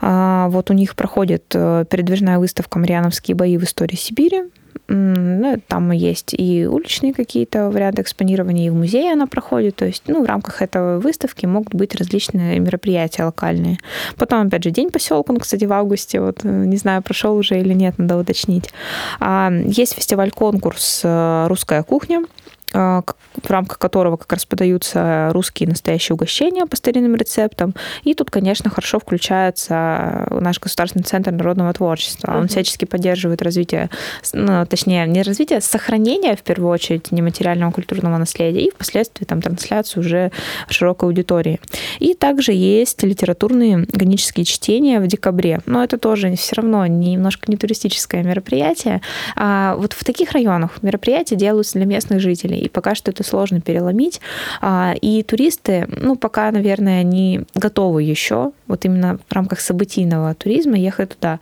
вот 0.00 0.70
у 0.70 0.74
них 0.74 0.94
проходит 0.94 1.44
э, 1.54 1.84
передвижная 1.88 2.38
выставка 2.38 2.78
«Марьяновские 2.78 3.34
бои 3.34 3.56
в 3.56 3.64
истории 3.64 3.96
Сибири», 3.96 4.44
ну, 4.88 5.60
там 5.66 5.90
есть 5.90 6.34
и 6.36 6.66
уличные 6.66 7.12
какие-то 7.12 7.70
варианты 7.70 8.02
экспонирования, 8.02 8.66
и 8.66 8.70
в 8.70 8.74
музее 8.74 9.12
она 9.12 9.26
проходит. 9.26 9.76
То 9.76 9.84
есть, 9.84 10.04
ну, 10.06 10.22
в 10.22 10.26
рамках 10.26 10.62
этого 10.62 11.00
выставки 11.00 11.46
могут 11.46 11.74
быть 11.74 11.94
различные 11.94 12.58
мероприятия 12.60 13.24
локальные. 13.24 13.78
Потом, 14.16 14.46
опять 14.46 14.64
же, 14.64 14.70
День 14.70 14.90
поселка, 14.90 15.32
ну, 15.32 15.40
кстати, 15.40 15.64
в 15.64 15.72
августе, 15.72 16.20
вот, 16.20 16.44
э, 16.44 16.48
не 16.48 16.76
знаю, 16.76 17.02
прошел 17.02 17.36
уже 17.36 17.58
или 17.58 17.72
нет, 17.72 17.98
надо 17.98 18.18
уточнить. 18.18 18.70
А, 19.18 19.50
есть 19.50 19.94
фестиваль-конкурс 19.94 21.00
э, 21.04 21.46
«Русская 21.48 21.82
кухня», 21.82 22.22
а, 22.22 22.45
в 22.76 23.50
рамках 23.50 23.78
которого 23.78 24.16
как 24.16 24.32
раз 24.32 24.44
подаются 24.44 25.30
русские 25.32 25.68
настоящие 25.68 26.14
угощения 26.14 26.66
по 26.66 26.76
старинным 26.76 27.14
рецептам. 27.16 27.74
И 28.02 28.14
тут, 28.14 28.30
конечно, 28.30 28.70
хорошо 28.70 28.98
включается 28.98 30.26
наш 30.30 30.60
государственный 30.60 31.04
центр 31.04 31.32
народного 31.32 31.72
творчества. 31.72 32.32
Он 32.36 32.44
uh-huh. 32.44 32.48
всячески 32.48 32.84
поддерживает 32.84 33.42
развитие, 33.42 33.90
ну, 34.32 34.66
точнее, 34.66 35.06
не 35.06 35.22
развитие, 35.22 35.58
а 35.58 35.60
сохранение, 35.60 36.36
в 36.36 36.42
первую 36.42 36.70
очередь, 36.70 37.12
нематериального 37.12 37.70
культурного 37.72 38.16
наследия 38.16 38.62
и 38.62 38.70
впоследствии 38.70 39.24
там 39.24 39.42
трансляцию 39.42 40.00
уже 40.00 40.32
широкой 40.68 41.08
аудитории. 41.08 41.60
И 41.98 42.14
также 42.14 42.52
есть 42.52 43.02
литературные 43.02 43.86
гонические 43.88 44.44
чтения 44.44 45.00
в 45.00 45.06
декабре. 45.06 45.60
Но 45.66 45.82
это 45.82 45.98
тоже 45.98 46.34
все 46.36 46.56
равно 46.56 46.86
немножко 46.86 47.50
не 47.50 47.56
туристическое 47.56 48.22
мероприятие. 48.22 49.00
А 49.36 49.76
вот 49.76 49.92
в 49.92 50.04
таких 50.04 50.32
районах 50.32 50.82
мероприятия 50.82 51.36
делаются 51.36 51.78
для 51.78 51.86
местных 51.86 52.20
жителей 52.20 52.65
и 52.66 52.68
пока 52.68 52.94
что 52.94 53.10
это 53.10 53.22
сложно 53.22 53.60
переломить. 53.60 54.20
А, 54.60 54.94
и 55.00 55.22
туристы, 55.22 55.86
ну, 55.88 56.16
пока, 56.16 56.50
наверное, 56.50 57.02
не 57.02 57.42
готовы 57.54 58.02
еще, 58.02 58.52
вот 58.66 58.84
именно 58.84 59.18
в 59.28 59.32
рамках 59.32 59.60
событийного 59.60 60.34
туризма 60.34 60.76
ехать 60.76 61.10
туда. 61.10 61.38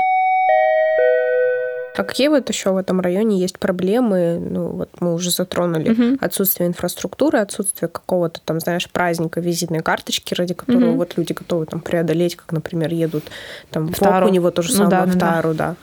А 1.97 2.03
какие 2.03 2.27
вот 2.27 2.49
еще 2.49 2.73
в 2.73 2.77
этом 2.77 3.01
районе 3.01 3.39
есть 3.39 3.59
проблемы? 3.59 4.39
Ну, 4.41 4.69
вот 4.71 4.91
мы 4.99 5.15
уже 5.15 5.31
затронули 5.31 5.91
угу. 5.91 6.19
отсутствие 6.21 6.69
инфраструктуры, 6.69 7.39
отсутствие 7.39 7.89
какого-то 7.89 8.41
там, 8.45 8.59
знаешь, 8.59 8.91
праздника, 8.91 9.41
визитной 9.41 9.81
карточки, 9.81 10.35
ради 10.35 10.55
которого 10.55 10.91
угу. 10.91 10.97
вот 10.99 11.17
люди 11.17 11.33
готовы 11.33 11.67
там 11.67 11.81
преодолеть, 11.81 12.35
как, 12.35 12.51
например, 12.51 12.93
едут 12.93 13.25
там 13.71 13.93
в, 13.93 14.01
в 14.01 14.31
него 14.33 14.51
то 14.51 14.63
же 14.63 14.73
ну, 14.73 14.91
самое, 14.91 15.07
да, 15.07 15.07
в 15.07 15.19
Тару, 15.19 15.55
да. 15.55 15.77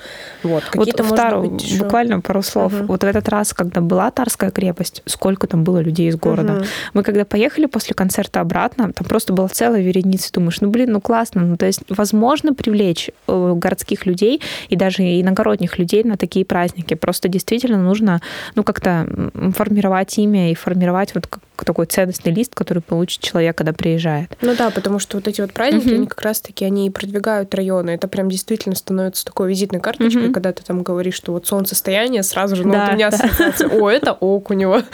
да. 0.44 0.50
Вот, 0.50 0.63
какие-то, 0.65 1.03
вот 1.03 1.13
в 1.13 1.15
Тару, 1.15 1.44
быть, 1.44 1.63
еще... 1.63 1.84
буквально 1.84 2.20
пару 2.20 2.41
слов. 2.41 2.74
Угу. 2.74 2.86
Вот 2.88 3.03
в 3.03 3.08
этот 3.08 3.30
раз, 3.30 3.53
когда 3.53 3.80
была 3.80 4.12
Тарская 4.12 4.51
крепость, 4.51 5.03
сколько 5.06 5.48
там 5.48 5.63
было 5.63 5.77
людей 5.77 6.10
из 6.10 6.18
города. 6.18 6.56
Угу. 6.56 6.65
Мы 6.94 7.03
когда 7.03 7.24
поехали 7.24 7.68
после 7.68 7.94
концерта 7.94 8.41
обратно, 8.41 8.91
там 8.91 9.08
просто 9.08 9.32
была 9.32 9.48
целая 9.48 9.82
вереница. 9.82 10.34
Думаешь, 10.34 10.60
ну, 10.60 10.70
блин, 10.70 10.91
ну 10.91 11.00
классно. 11.00 11.41
Ну, 11.41 11.56
то 11.56 11.65
есть, 11.65 11.84
возможно, 11.88 12.53
привлечь 12.53 13.12
э, 13.27 13.53
городских 13.56 14.06
людей 14.06 14.41
и 14.68 14.75
даже 14.75 15.03
иногородних 15.03 15.80
людей 15.80 16.00
людей 16.01 16.12
на 16.12 16.17
такие 16.17 16.46
праздники. 16.46 16.93
Просто 16.93 17.27
действительно 17.27 17.81
нужно, 17.81 18.22
ну, 18.55 18.63
как-то 18.63 19.08
формировать 19.55 20.17
имя 20.17 20.51
и 20.51 20.55
формировать 20.55 21.15
вот 21.15 21.27
такой 21.65 21.86
ценностный 21.86 22.31
лист, 22.31 22.55
который 22.55 22.81
получит 22.81 23.22
человек, 23.22 23.58
когда 23.58 23.74
приезжает. 23.74 24.36
Ну 24.41 24.55
да, 24.55 24.70
потому 24.72 25.00
что 25.00 25.17
вот 25.17 25.27
эти 25.27 25.41
вот 25.41 25.53
праздники, 25.53 25.88
угу. 25.88 25.96
они 25.96 26.08
как 26.08 26.22
раз-таки, 26.22 26.65
они 26.65 26.89
продвигают 26.89 27.53
районы. 27.55 27.91
Это 27.91 28.08
прям 28.08 28.29
действительно 28.29 28.75
становится 28.75 29.25
такой 29.25 29.50
визитной 29.50 29.79
карточкой, 29.79 30.25
угу. 30.25 30.34
когда 30.34 30.51
ты 30.51 30.63
там 30.63 30.84
говоришь, 30.84 31.15
что 31.15 31.34
вот 31.34 31.48
солнцестояние, 31.48 32.24
сразу 32.24 32.55
же, 32.55 32.65
ну, 32.65 32.74
да, 32.74 32.86
вот 32.86 32.91
у 32.91 32.96
меня 32.96 33.10
да. 33.10 33.17
ассоциация, 33.17 33.70
о, 33.70 33.89
это 33.89 34.13
ок 34.13 34.50
у 34.50 34.53
него. 34.53 34.81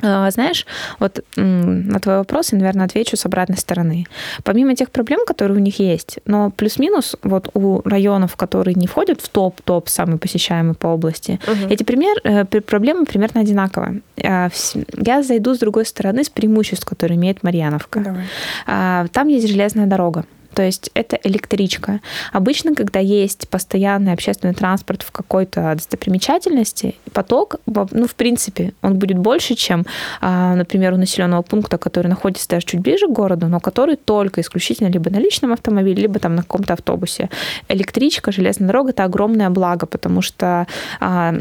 А, 0.00 0.30
знаешь, 0.30 0.64
вот 1.00 1.24
на 1.34 1.98
твой 1.98 2.18
вопрос 2.18 2.52
я, 2.52 2.58
наверное, 2.58 2.86
отвечу 2.86 3.16
с 3.16 3.26
обратной 3.26 3.56
стороны. 3.56 4.06
Помимо 4.44 4.76
тех 4.76 4.92
проблем, 4.92 5.26
которые 5.26 5.58
у 5.58 5.60
них 5.60 5.80
есть, 5.80 6.20
но 6.24 6.50
плюс-минус 6.50 7.16
вот 7.24 7.50
у 7.54 7.82
районов, 7.84 8.36
которые 8.36 8.76
не 8.76 8.86
входят 8.86 9.20
в 9.20 9.28
топ-топ 9.28 9.88
самый 9.88 10.18
посещаемый 10.18 10.47
по 10.78 10.88
области, 10.88 11.38
угу. 11.46 11.72
эти 11.72 11.82
пример, 11.84 12.16
э, 12.24 12.44
проблемы 12.44 13.04
примерно 13.04 13.40
одинаковые. 13.40 14.00
А, 14.24 14.48
я 14.96 15.22
зайду 15.22 15.54
с 15.54 15.58
другой 15.58 15.84
стороны 15.84 15.98
стороны, 15.98 16.24
с 16.24 16.28
преимуществ, 16.28 16.86
которые 16.86 17.16
имеет 17.16 17.42
Марьяновка. 17.42 18.00
Давай. 18.00 18.24
А, 18.66 19.06
там 19.12 19.28
есть 19.28 19.48
железная 19.48 19.86
дорога. 19.86 20.24
То 20.54 20.62
есть 20.62 20.90
это 20.94 21.18
электричка. 21.22 22.00
Обычно, 22.32 22.74
когда 22.74 23.00
есть 23.00 23.48
постоянный 23.48 24.12
общественный 24.12 24.54
транспорт 24.54 25.02
в 25.02 25.12
какой-то 25.12 25.74
достопримечательности, 25.74 26.96
поток, 27.12 27.56
ну, 27.66 28.06
в 28.06 28.14
принципе, 28.14 28.72
он 28.82 28.98
будет 28.98 29.18
больше, 29.18 29.54
чем, 29.54 29.86
а, 30.20 30.54
например, 30.54 30.94
у 30.94 30.96
населенного 30.96 31.42
пункта, 31.42 31.78
который 31.78 32.08
находится 32.08 32.48
даже 32.48 32.66
чуть 32.66 32.80
ближе 32.80 33.06
к 33.06 33.10
городу, 33.10 33.46
но 33.46 33.60
который 33.60 33.96
только 33.96 34.40
исключительно 34.40 34.88
либо 34.88 35.10
на 35.10 35.18
личном 35.18 35.52
автомобиле, 35.52 36.02
либо 36.02 36.18
там 36.18 36.34
на 36.34 36.42
каком-то 36.42 36.72
автобусе. 36.72 37.28
Электричка, 37.68 38.32
железная 38.32 38.68
дорога— 38.68 38.90
это 38.90 39.04
огромное 39.04 39.50
благо, 39.50 39.86
потому 39.86 40.22
что 40.22 40.66
а, 41.00 41.34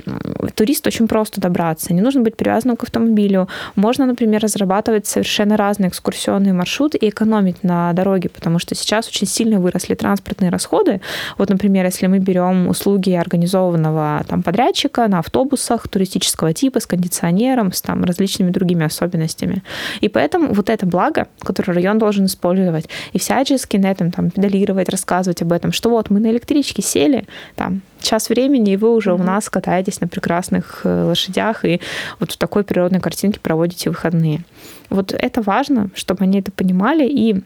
турист 0.55 0.85
очень 0.87 1.07
просто 1.07 1.41
добраться. 1.41 1.93
Не 1.93 2.01
нужно 2.01 2.21
быть 2.21 2.35
привязанным 2.35 2.77
к 2.77 2.83
автомобилю. 2.83 3.47
Можно, 3.75 4.05
например, 4.05 4.41
разрабатывать 4.41 5.07
совершенно 5.07 5.57
разные 5.57 5.89
экскурсионные 5.89 6.53
маршруты 6.53 6.97
и 6.97 7.09
экономить 7.09 7.63
на 7.63 7.93
дороге, 7.93 8.29
потому 8.29 8.59
что 8.59 8.75
сейчас 8.75 8.96
нас 8.97 9.07
очень 9.07 9.27
сильно 9.27 9.59
выросли 9.59 9.95
транспортные 9.95 10.51
расходы. 10.51 11.01
Вот, 11.37 11.49
например, 11.49 11.85
если 11.85 12.07
мы 12.07 12.19
берем 12.19 12.67
услуги 12.67 13.11
организованного 13.11 14.23
там, 14.27 14.43
подрядчика 14.43 15.07
на 15.07 15.19
автобусах 15.19 15.87
туристического 15.87 16.53
типа 16.53 16.79
с 16.79 16.85
кондиционером, 16.85 17.71
с 17.71 17.81
там, 17.81 18.03
различными 18.03 18.51
другими 18.51 18.85
особенностями. 18.85 19.63
И 20.01 20.09
поэтому 20.09 20.53
вот 20.53 20.69
это 20.69 20.85
благо, 20.85 21.27
которое 21.39 21.73
район 21.73 21.97
должен 21.97 22.25
использовать, 22.25 22.89
и 23.13 23.19
всячески 23.19 23.77
на 23.77 23.91
этом 23.91 24.11
там, 24.11 24.29
педалировать, 24.29 24.89
рассказывать 24.89 25.41
об 25.41 25.51
этом, 25.51 25.71
что 25.71 25.89
вот 25.89 26.09
мы 26.09 26.19
на 26.19 26.31
электричке 26.31 26.81
сели, 26.81 27.25
там, 27.55 27.81
час 28.01 28.29
времени, 28.29 28.73
и 28.73 28.77
вы 28.77 28.93
уже 28.93 29.11
mm-hmm. 29.11 29.21
у 29.21 29.23
нас 29.23 29.49
катаетесь 29.49 30.01
на 30.01 30.07
прекрасных 30.07 30.81
э, 30.83 31.03
лошадях 31.03 31.65
и 31.65 31.81
вот 32.19 32.31
в 32.31 32.37
такой 32.37 32.63
природной 32.63 32.99
картинке 32.99 33.39
проводите 33.39 33.89
выходные. 33.89 34.41
Вот 34.89 35.13
это 35.13 35.41
важно, 35.41 35.89
чтобы 35.95 36.23
они 36.23 36.39
это 36.39 36.51
понимали 36.51 37.07
и 37.07 37.41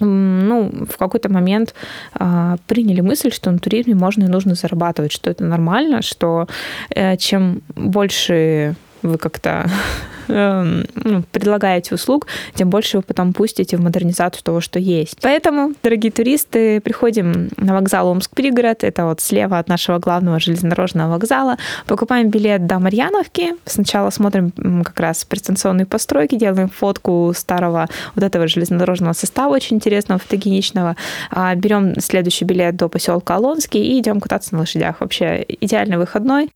ну, 0.00 0.86
в 0.90 0.96
какой-то 0.96 1.28
момент 1.32 1.74
э, 2.18 2.56
приняли 2.66 3.00
мысль, 3.00 3.30
что 3.32 3.50
на 3.50 3.58
туризме 3.58 3.94
можно 3.94 4.24
и 4.24 4.28
нужно 4.28 4.54
зарабатывать, 4.54 5.12
что 5.12 5.30
это 5.30 5.44
нормально, 5.44 6.02
что 6.02 6.48
э, 6.90 7.16
чем 7.16 7.62
больше 7.74 8.74
вы 9.02 9.18
как-то 9.18 9.70
предлагаете 10.26 11.94
услуг, 11.94 12.26
тем 12.54 12.70
больше 12.70 12.98
вы 12.98 13.02
потом 13.02 13.32
пустите 13.32 13.76
в 13.76 13.80
модернизацию 13.80 14.42
того, 14.42 14.60
что 14.60 14.78
есть. 14.78 15.18
Поэтому, 15.20 15.72
дорогие 15.82 16.12
туристы, 16.12 16.80
приходим 16.80 17.50
на 17.56 17.74
вокзал 17.74 18.08
Омск-Пригород, 18.08 18.84
это 18.84 19.04
вот 19.06 19.20
слева 19.20 19.58
от 19.58 19.68
нашего 19.68 19.98
главного 19.98 20.40
железнодорожного 20.40 21.12
вокзала, 21.12 21.56
покупаем 21.86 22.30
билет 22.30 22.66
до 22.66 22.78
Марьяновки, 22.78 23.54
сначала 23.64 24.10
смотрим 24.10 24.52
как 24.82 24.98
раз 25.00 25.24
пристанционные 25.24 25.86
постройки, 25.86 26.36
делаем 26.36 26.68
фотку 26.68 27.32
старого 27.36 27.88
вот 28.14 28.24
этого 28.24 28.48
железнодорожного 28.48 29.12
состава, 29.12 29.52
очень 29.54 29.76
интересного, 29.76 30.18
фотогеничного, 30.18 30.96
а, 31.30 31.54
берем 31.54 31.98
следующий 32.00 32.44
билет 32.44 32.76
до 32.76 32.88
поселка 32.88 33.36
Алонский 33.36 33.82
и 33.82 33.98
идем 33.98 34.20
кататься 34.20 34.54
на 34.54 34.60
лошадях. 34.60 35.00
Вообще 35.00 35.44
идеальный 35.60 35.98
выходной. 35.98 36.50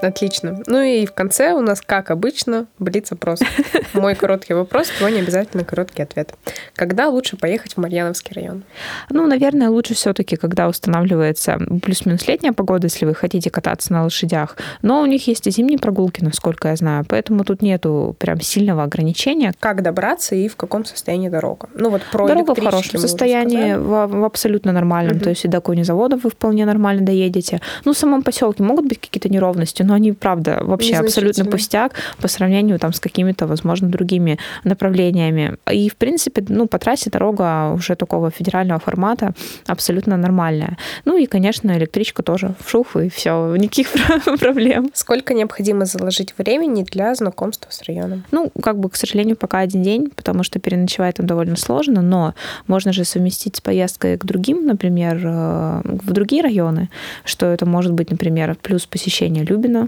Отлично. 0.00 0.62
Ну 0.66 0.80
и 0.80 1.06
в 1.06 1.12
конце 1.12 1.52
у 1.52 1.60
нас, 1.60 1.80
как 1.80 2.10
обычно, 2.10 2.66
блиц-опрос. 2.78 3.40
Мой 3.92 4.14
короткий 4.14 4.54
вопрос, 4.54 4.88
твой 4.98 5.12
не 5.12 5.20
обязательно 5.20 5.64
короткий 5.64 6.02
ответ. 6.02 6.34
Когда 6.74 7.08
лучше 7.08 7.36
поехать 7.36 7.74
в 7.74 7.76
Марьяновский 7.78 8.34
район? 8.34 8.64
Ну, 9.10 9.26
наверное, 9.26 9.68
лучше 9.68 9.94
все 9.94 10.12
таки 10.12 10.36
когда 10.36 10.68
устанавливается 10.68 11.58
плюс-минус 11.82 12.26
летняя 12.26 12.52
погода, 12.52 12.86
если 12.86 13.04
вы 13.04 13.14
хотите 13.14 13.50
кататься 13.50 13.92
на 13.92 14.04
лошадях. 14.04 14.56
Но 14.82 15.02
у 15.02 15.06
них 15.06 15.26
есть 15.26 15.46
и 15.46 15.50
зимние 15.50 15.78
прогулки, 15.78 16.22
насколько 16.22 16.68
я 16.68 16.76
знаю, 16.76 17.04
поэтому 17.08 17.44
тут 17.44 17.62
нету 17.62 18.16
прям 18.18 18.40
сильного 18.40 18.84
ограничения. 18.84 19.52
Как 19.60 19.82
добраться 19.82 20.34
и 20.34 20.48
в 20.48 20.56
каком 20.56 20.84
состоянии 20.84 21.28
дорога? 21.28 21.68
Ну 21.74 21.90
вот 21.90 22.02
про 22.10 22.26
Дорога 22.26 22.54
в 22.54 22.64
хорошем 22.64 23.00
состоянии, 23.00 23.74
в, 23.74 24.06
в 24.06 24.24
абсолютно 24.24 24.72
нормальном. 24.72 25.16
Угу. 25.16 25.24
То 25.24 25.30
есть 25.30 25.44
и 25.44 25.48
до 25.48 25.60
конезаводов 25.60 26.24
вы 26.24 26.30
вполне 26.30 26.64
нормально 26.64 27.04
доедете. 27.04 27.60
Ну, 27.84 27.92
в 27.92 27.98
самом 27.98 28.22
поселке 28.22 28.62
могут 28.62 28.86
быть 28.86 29.00
какие-то 29.00 29.28
неровности, 29.28 29.82
но 29.90 29.96
они, 29.96 30.12
правда, 30.12 30.60
вообще 30.62 30.94
абсолютно 30.94 31.44
пустяк 31.44 31.94
по 32.20 32.28
сравнению 32.28 32.78
там 32.78 32.92
с 32.92 33.00
какими-то, 33.00 33.48
возможно, 33.48 33.88
другими 33.88 34.38
направлениями. 34.62 35.56
И, 35.68 35.88
в 35.88 35.96
принципе, 35.96 36.44
ну, 36.48 36.68
по 36.68 36.78
трассе 36.78 37.10
дорога 37.10 37.72
уже 37.72 37.96
такого 37.96 38.30
федерального 38.30 38.78
формата 38.78 39.34
абсолютно 39.66 40.16
нормальная. 40.16 40.78
Ну 41.04 41.16
и, 41.16 41.26
конечно, 41.26 41.76
электричка 41.76 42.22
тоже 42.22 42.54
в 42.60 42.70
шуф, 42.70 42.96
и 42.96 43.08
все, 43.08 43.56
никаких 43.56 43.88
проблем. 44.40 44.92
Сколько 44.94 45.34
необходимо 45.34 45.86
заложить 45.86 46.34
времени 46.38 46.84
для 46.84 47.12
знакомства 47.16 47.68
с 47.72 47.82
районом? 47.82 48.24
Ну, 48.30 48.52
как 48.62 48.78
бы, 48.78 48.90
к 48.90 48.96
сожалению, 48.96 49.36
пока 49.36 49.58
один 49.58 49.82
день, 49.82 50.12
потому 50.14 50.44
что 50.44 50.60
переночевать 50.60 51.16
там 51.16 51.26
довольно 51.26 51.56
сложно, 51.56 52.00
но 52.00 52.34
можно 52.68 52.92
же 52.92 53.04
совместить 53.04 53.56
с 53.56 53.60
поездкой 53.60 54.18
к 54.18 54.24
другим, 54.24 54.66
например, 54.66 55.20
э, 55.24 55.80
в 55.84 56.12
другие 56.12 56.42
районы, 56.42 56.90
что 57.24 57.46
это 57.46 57.66
может 57.66 57.92
быть, 57.92 58.12
например, 58.12 58.56
плюс 58.62 58.86
посещение 58.86 59.44
Любина, 59.44 59.79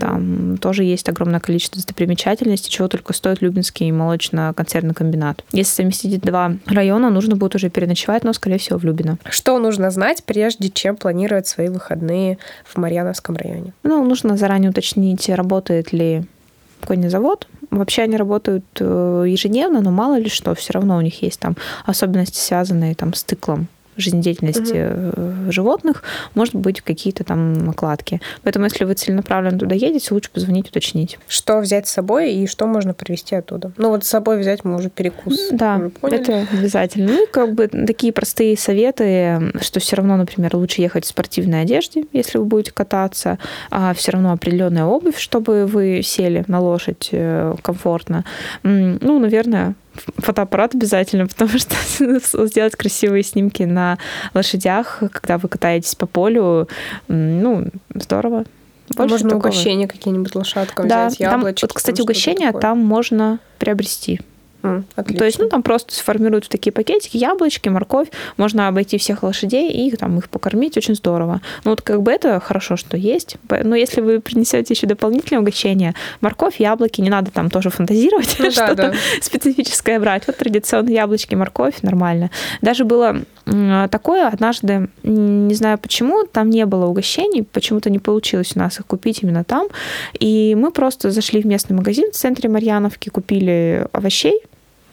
там 0.00 0.58
тоже 0.58 0.84
есть 0.84 1.08
огромное 1.08 1.40
количество 1.40 1.76
достопримечательностей, 1.76 2.70
чего 2.70 2.88
только 2.88 3.12
стоит 3.12 3.42
Любинский 3.42 3.90
молочно-консервный 3.92 4.94
комбинат. 4.94 5.44
Если 5.52 5.72
совместить 5.72 6.20
два 6.20 6.52
района, 6.66 7.10
нужно 7.10 7.36
будет 7.36 7.54
уже 7.54 7.70
переночевать, 7.70 8.24
но, 8.24 8.32
скорее 8.32 8.58
всего, 8.58 8.78
в 8.78 8.84
Любино. 8.84 9.18
Что 9.28 9.58
нужно 9.58 9.90
знать, 9.90 10.22
прежде 10.24 10.70
чем 10.70 10.96
планировать 10.96 11.46
свои 11.46 11.68
выходные 11.68 12.38
в 12.64 12.76
Марьяновском 12.76 13.36
районе? 13.36 13.72
Ну, 13.82 14.04
нужно 14.04 14.36
заранее 14.36 14.70
уточнить, 14.70 15.28
работает 15.28 15.92
ли 15.92 16.24
конезавод. 16.80 17.48
Вообще 17.70 18.02
они 18.02 18.16
работают 18.16 18.64
э, 18.80 19.24
ежедневно, 19.28 19.80
но 19.80 19.90
мало 19.90 20.18
ли 20.18 20.28
что, 20.28 20.54
все 20.54 20.72
равно 20.72 20.96
у 20.96 21.00
них 21.00 21.22
есть 21.22 21.40
там 21.40 21.56
особенности, 21.84 22.38
связанные 22.38 22.94
там 22.94 23.12
с 23.12 23.24
тыклом 23.24 23.68
жизнедеятельности 23.98 24.88
угу. 24.92 25.52
животных, 25.52 26.02
может 26.34 26.54
быть, 26.54 26.80
какие-то 26.80 27.24
там 27.24 27.52
накладки. 27.52 28.20
Поэтому, 28.42 28.64
если 28.64 28.84
вы 28.84 28.94
целенаправленно 28.94 29.58
туда 29.58 29.74
едете, 29.74 30.14
лучше 30.14 30.30
позвонить, 30.30 30.68
уточнить. 30.68 31.18
Что 31.28 31.58
взять 31.58 31.88
с 31.88 31.90
собой 31.90 32.32
и 32.32 32.46
что 32.46 32.66
можно 32.66 32.94
привезти 32.94 33.34
оттуда? 33.34 33.72
Ну, 33.76 33.90
вот 33.90 34.04
с 34.04 34.08
собой 34.08 34.38
взять 34.38 34.64
мы 34.64 34.76
уже 34.76 34.88
перекус. 34.88 35.48
Да, 35.50 35.80
это 36.02 36.46
обязательно. 36.52 37.12
Ну, 37.12 37.24
и 37.24 37.26
как 37.30 37.54
бы 37.54 37.68
такие 37.68 38.12
простые 38.12 38.56
советы, 38.56 39.52
что 39.60 39.80
все 39.80 39.96
равно, 39.96 40.16
например, 40.16 40.56
лучше 40.56 40.80
ехать 40.80 41.04
в 41.04 41.08
спортивной 41.08 41.62
одежде, 41.62 42.04
если 42.12 42.38
вы 42.38 42.44
будете 42.44 42.72
кататься, 42.72 43.38
а 43.70 43.92
все 43.94 44.12
равно 44.12 44.32
определенная 44.32 44.84
обувь, 44.84 45.18
чтобы 45.18 45.66
вы 45.66 46.00
сели 46.02 46.44
на 46.46 46.60
лошадь 46.60 47.08
э, 47.12 47.54
комфортно. 47.62 48.24
Ну, 48.62 49.18
наверное, 49.18 49.74
фотоаппарат 50.16 50.74
обязательно, 50.74 51.26
потому 51.26 51.58
что 51.58 52.46
сделать 52.46 52.76
красивые 52.76 53.22
снимки 53.22 53.62
на 53.62 53.98
лошадях, 54.34 55.02
когда 55.12 55.38
вы 55.38 55.48
катаетесь 55.48 55.94
по 55.94 56.06
полю, 56.06 56.68
ну, 57.08 57.66
здорово. 57.94 58.44
Больше 58.96 59.12
можно 59.12 59.30
такого. 59.30 59.48
угощения 59.48 59.86
какие-нибудь 59.86 60.34
лошадкам 60.34 60.88
да, 60.88 61.08
взять, 61.08 61.20
яблочки. 61.20 61.60
Там, 61.60 61.68
вот, 61.68 61.76
кстати, 61.76 62.00
угощения 62.00 62.52
там 62.52 62.78
можно 62.78 63.38
приобрести. 63.58 64.20
Mm, 64.62 64.84
То 65.16 65.24
есть, 65.24 65.38
ну, 65.38 65.48
там 65.48 65.62
просто 65.62 65.94
сформируют 65.94 66.46
в 66.46 66.48
такие 66.48 66.72
пакетики 66.72 67.16
яблочки, 67.16 67.68
морковь, 67.68 68.08
можно 68.36 68.66
обойти 68.66 68.98
всех 68.98 69.22
лошадей 69.22 69.70
и 69.70 69.94
там 69.96 70.18
их 70.18 70.28
покормить, 70.28 70.76
очень 70.76 70.94
здорово. 70.94 71.40
Ну, 71.64 71.70
вот 71.70 71.82
как 71.82 72.02
бы 72.02 72.10
это 72.10 72.40
хорошо, 72.40 72.76
что 72.76 72.96
есть. 72.96 73.36
Но 73.48 73.76
если 73.76 74.00
вы 74.00 74.20
принесете 74.20 74.74
еще 74.74 74.86
дополнительное 74.86 75.42
угощение, 75.42 75.94
морковь, 76.20 76.58
яблоки, 76.58 77.00
не 77.00 77.10
надо 77.10 77.30
там 77.30 77.50
тоже 77.50 77.70
фантазировать, 77.70 78.36
ну, 78.38 78.50
что-то 78.50 78.74
да, 78.74 78.90
да. 78.90 78.94
специфическое 79.20 80.00
брать. 80.00 80.26
Вот 80.26 80.36
традиционные 80.36 80.96
яблочки, 80.96 81.34
морковь, 81.36 81.82
нормально. 81.82 82.30
Даже 82.60 82.84
было 82.84 83.22
такое 83.90 84.28
однажды, 84.28 84.88
не 85.02 85.54
знаю 85.54 85.78
почему, 85.78 86.24
там 86.24 86.50
не 86.50 86.66
было 86.66 86.86
угощений, 86.86 87.42
почему-то 87.42 87.90
не 87.90 87.98
получилось 87.98 88.52
у 88.56 88.58
нас 88.58 88.78
их 88.78 88.86
купить 88.86 89.22
именно 89.22 89.44
там. 89.44 89.68
И 90.18 90.54
мы 90.54 90.70
просто 90.70 91.10
зашли 91.10 91.40
в 91.40 91.46
местный 91.46 91.76
магазин 91.76 92.10
в 92.10 92.14
центре 92.14 92.48
Марьяновки, 92.48 93.08
купили 93.08 93.86
овощей, 93.92 94.42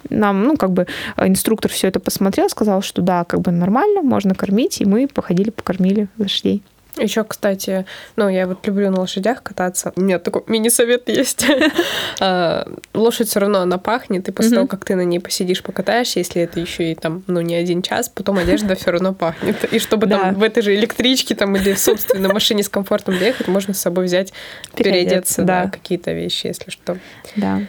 нам, 0.10 0.44
ну, 0.44 0.58
как 0.58 0.72
бы 0.72 0.88
инструктор 1.18 1.72
все 1.72 1.88
это 1.88 2.00
посмотрел, 2.00 2.50
сказал, 2.50 2.82
что 2.82 3.02
да, 3.02 3.24
как 3.24 3.42
бы 3.42 3.52
нормально, 3.52 4.02
можно 4.02 4.36
кормить, 4.36 4.82
и 4.82 4.86
мы 4.86 5.08
походили, 5.08 5.50
покормили 5.50 6.08
лошадей. 6.18 6.64
Еще, 6.98 7.24
кстати, 7.26 7.86
ну, 8.16 8.30
я 8.30 8.48
вот 8.48 8.66
люблю 8.66 8.90
на 8.90 9.02
лошадях 9.02 9.44
кататься. 9.44 9.92
У 9.96 10.02
меня 10.02 10.18
такой 10.18 10.44
мини-совет 10.48 11.10
есть. 11.10 11.46
А, 12.22 12.68
лошадь 12.94 13.28
все 13.28 13.40
равно 13.40 13.60
она 13.60 13.78
пахнет, 13.78 14.28
и 14.30 14.32
после 14.32 14.52
того, 14.52 14.68
как 14.68 14.86
ты 14.86 14.96
на 14.96 15.02
ней 15.02 15.20
посидишь, 15.20 15.62
покатаешься, 15.62 16.20
если 16.20 16.42
это 16.42 16.60
еще 16.60 16.92
и 16.92 16.96
там, 16.96 17.24
ну, 17.28 17.42
не 17.42 17.56
один 17.56 17.82
час, 17.82 18.10
потом 18.10 18.38
одежда 18.38 18.76
все 18.76 18.92
равно 18.92 19.14
пахнет. 19.14 19.66
И 19.74 19.80
чтобы 19.80 20.08
там 20.08 20.36
в 20.36 20.44
этой 20.44 20.64
же 20.64 20.74
электричке 20.76 21.36
там 21.36 21.56
или 21.56 21.74
в 21.74 21.80
собственной 21.80 22.32
машине 22.32 22.64
с 22.64 22.70
комфортом 22.70 23.18
доехать, 23.20 23.48
можно 23.48 23.74
с 23.74 23.80
собой 23.80 24.06
взять, 24.06 24.32
переодеться, 24.76 25.42
да, 25.42 25.68
какие-то 25.68 26.14
вещи, 26.14 26.48
если 26.48 26.70
что. 26.72 26.98
Да. 27.36 27.62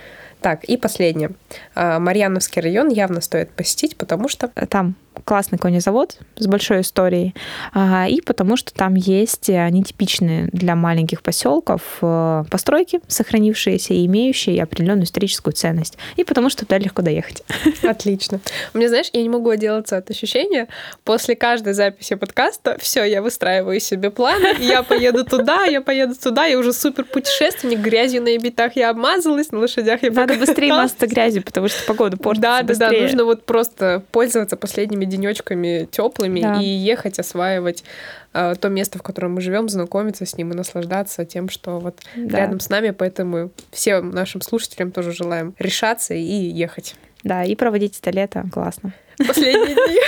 Так, 0.47 0.63
и 0.63 0.77
последнее. 0.77 1.33
А, 1.75 1.99
Марьяновский 1.99 2.63
район 2.63 2.89
явно 2.89 3.21
стоит 3.21 3.51
посетить, 3.51 3.97
потому 3.97 4.29
что... 4.29 4.47
Там 4.47 4.95
классный 5.25 5.59
конезавод 5.59 6.19
с 6.37 6.47
большой 6.47 6.83
историей, 6.83 7.35
а, 7.73 8.07
и 8.09 8.21
потому 8.21 8.57
что 8.57 8.73
там 8.73 8.95
есть 8.95 9.49
э, 9.49 9.69
нетипичные 9.71 10.49
для 10.53 10.75
маленьких 10.75 11.23
поселков 11.23 11.83
э, 12.03 12.45
постройки, 12.51 13.01
сохранившиеся 13.09 13.95
и 13.95 14.07
имеющие 14.07 14.63
определенную 14.63 15.05
историческую 15.05 15.55
ценность, 15.55 15.97
и 16.17 16.25
потому 16.25 16.51
что 16.51 16.65
туда 16.65 16.79
легко 16.79 17.03
доехать. 17.03 17.43
Отлично. 17.83 18.41
У 18.75 18.79
меня, 18.79 18.89
знаешь, 18.89 19.11
я 19.13 19.23
не 19.23 19.29
могу 19.29 19.51
отделаться 19.51 19.97
от 19.97 20.11
ощущения, 20.11 20.69
после 21.05 21.37
каждой 21.37 21.73
записи 21.73 22.15
подкаста, 22.15 22.77
все, 22.81 23.05
я 23.05 23.23
выстраиваю 23.23 23.81
себе 23.81 24.11
планы, 24.11 24.57
я 24.61 24.83
поеду 24.83 25.25
туда, 25.25 25.65
я 25.65 25.81
поеду 25.81 26.15
туда, 26.15 26.47
я 26.47 26.59
уже 26.59 26.73
супер 26.73 27.05
путешественник, 27.05 27.79
грязью 27.81 28.23
на 28.23 28.37
битах 28.39 28.77
я 28.77 28.91
обмазалась, 28.91 29.51
на 29.51 29.59
лошадях 29.59 30.03
я 30.03 30.11
Надо 30.11 30.35
быстрее 30.35 30.73
мазаться 30.73 31.07
грязью, 31.07 31.43
потому 31.43 31.69
что 31.69 31.85
погода 31.87 32.17
портится 32.17 32.43
Да, 32.43 32.63
да, 32.63 32.75
да, 32.75 32.91
нужно 32.91 33.25
вот 33.25 33.47
просто 33.47 34.03
пользоваться 34.13 34.57
последними 34.57 35.05
денечками 35.07 35.89
теплыми 35.91 36.41
да. 36.41 36.61
и 36.61 36.67
ехать 36.67 37.19
осваивать 37.19 37.85
э, 38.33 38.55
то 38.61 38.69
место, 38.69 38.99
в 38.99 39.03
котором 39.03 39.35
мы 39.35 39.41
живем, 39.41 39.69
знакомиться 39.69 40.27
с 40.27 40.37
ним 40.37 40.53
и 40.53 40.55
наслаждаться 40.55 41.25
тем, 41.25 41.49
что 41.49 41.79
вот 41.79 42.01
да. 42.15 42.39
рядом 42.39 42.61
с 42.61 42.69
нами. 42.69 42.91
Поэтому 42.91 43.51
всем 43.71 44.11
нашим 44.11 44.41
слушателям 44.41 44.93
тоже 44.93 45.13
желаем 45.13 45.55
решаться 45.59 46.15
и 46.15 46.21
ехать. 46.23 46.95
Да, 47.23 47.45
и 47.45 47.55
проводить 47.57 47.99
это 47.99 48.11
лето. 48.11 48.45
Классно. 48.53 48.93
Последние 49.19 49.75
дни. 49.87 49.99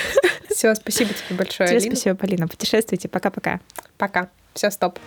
Все, 0.50 0.74
спасибо 0.74 1.10
тебе 1.12 1.36
большое, 1.36 1.68
Тебе 1.68 1.80
спасибо, 1.80 2.16
Полина. 2.16 2.48
Путешествуйте. 2.48 3.08
Пока-пока. 3.08 3.60
Пока. 3.96 4.28
Все, 4.54 4.70
стоп. 4.70 4.98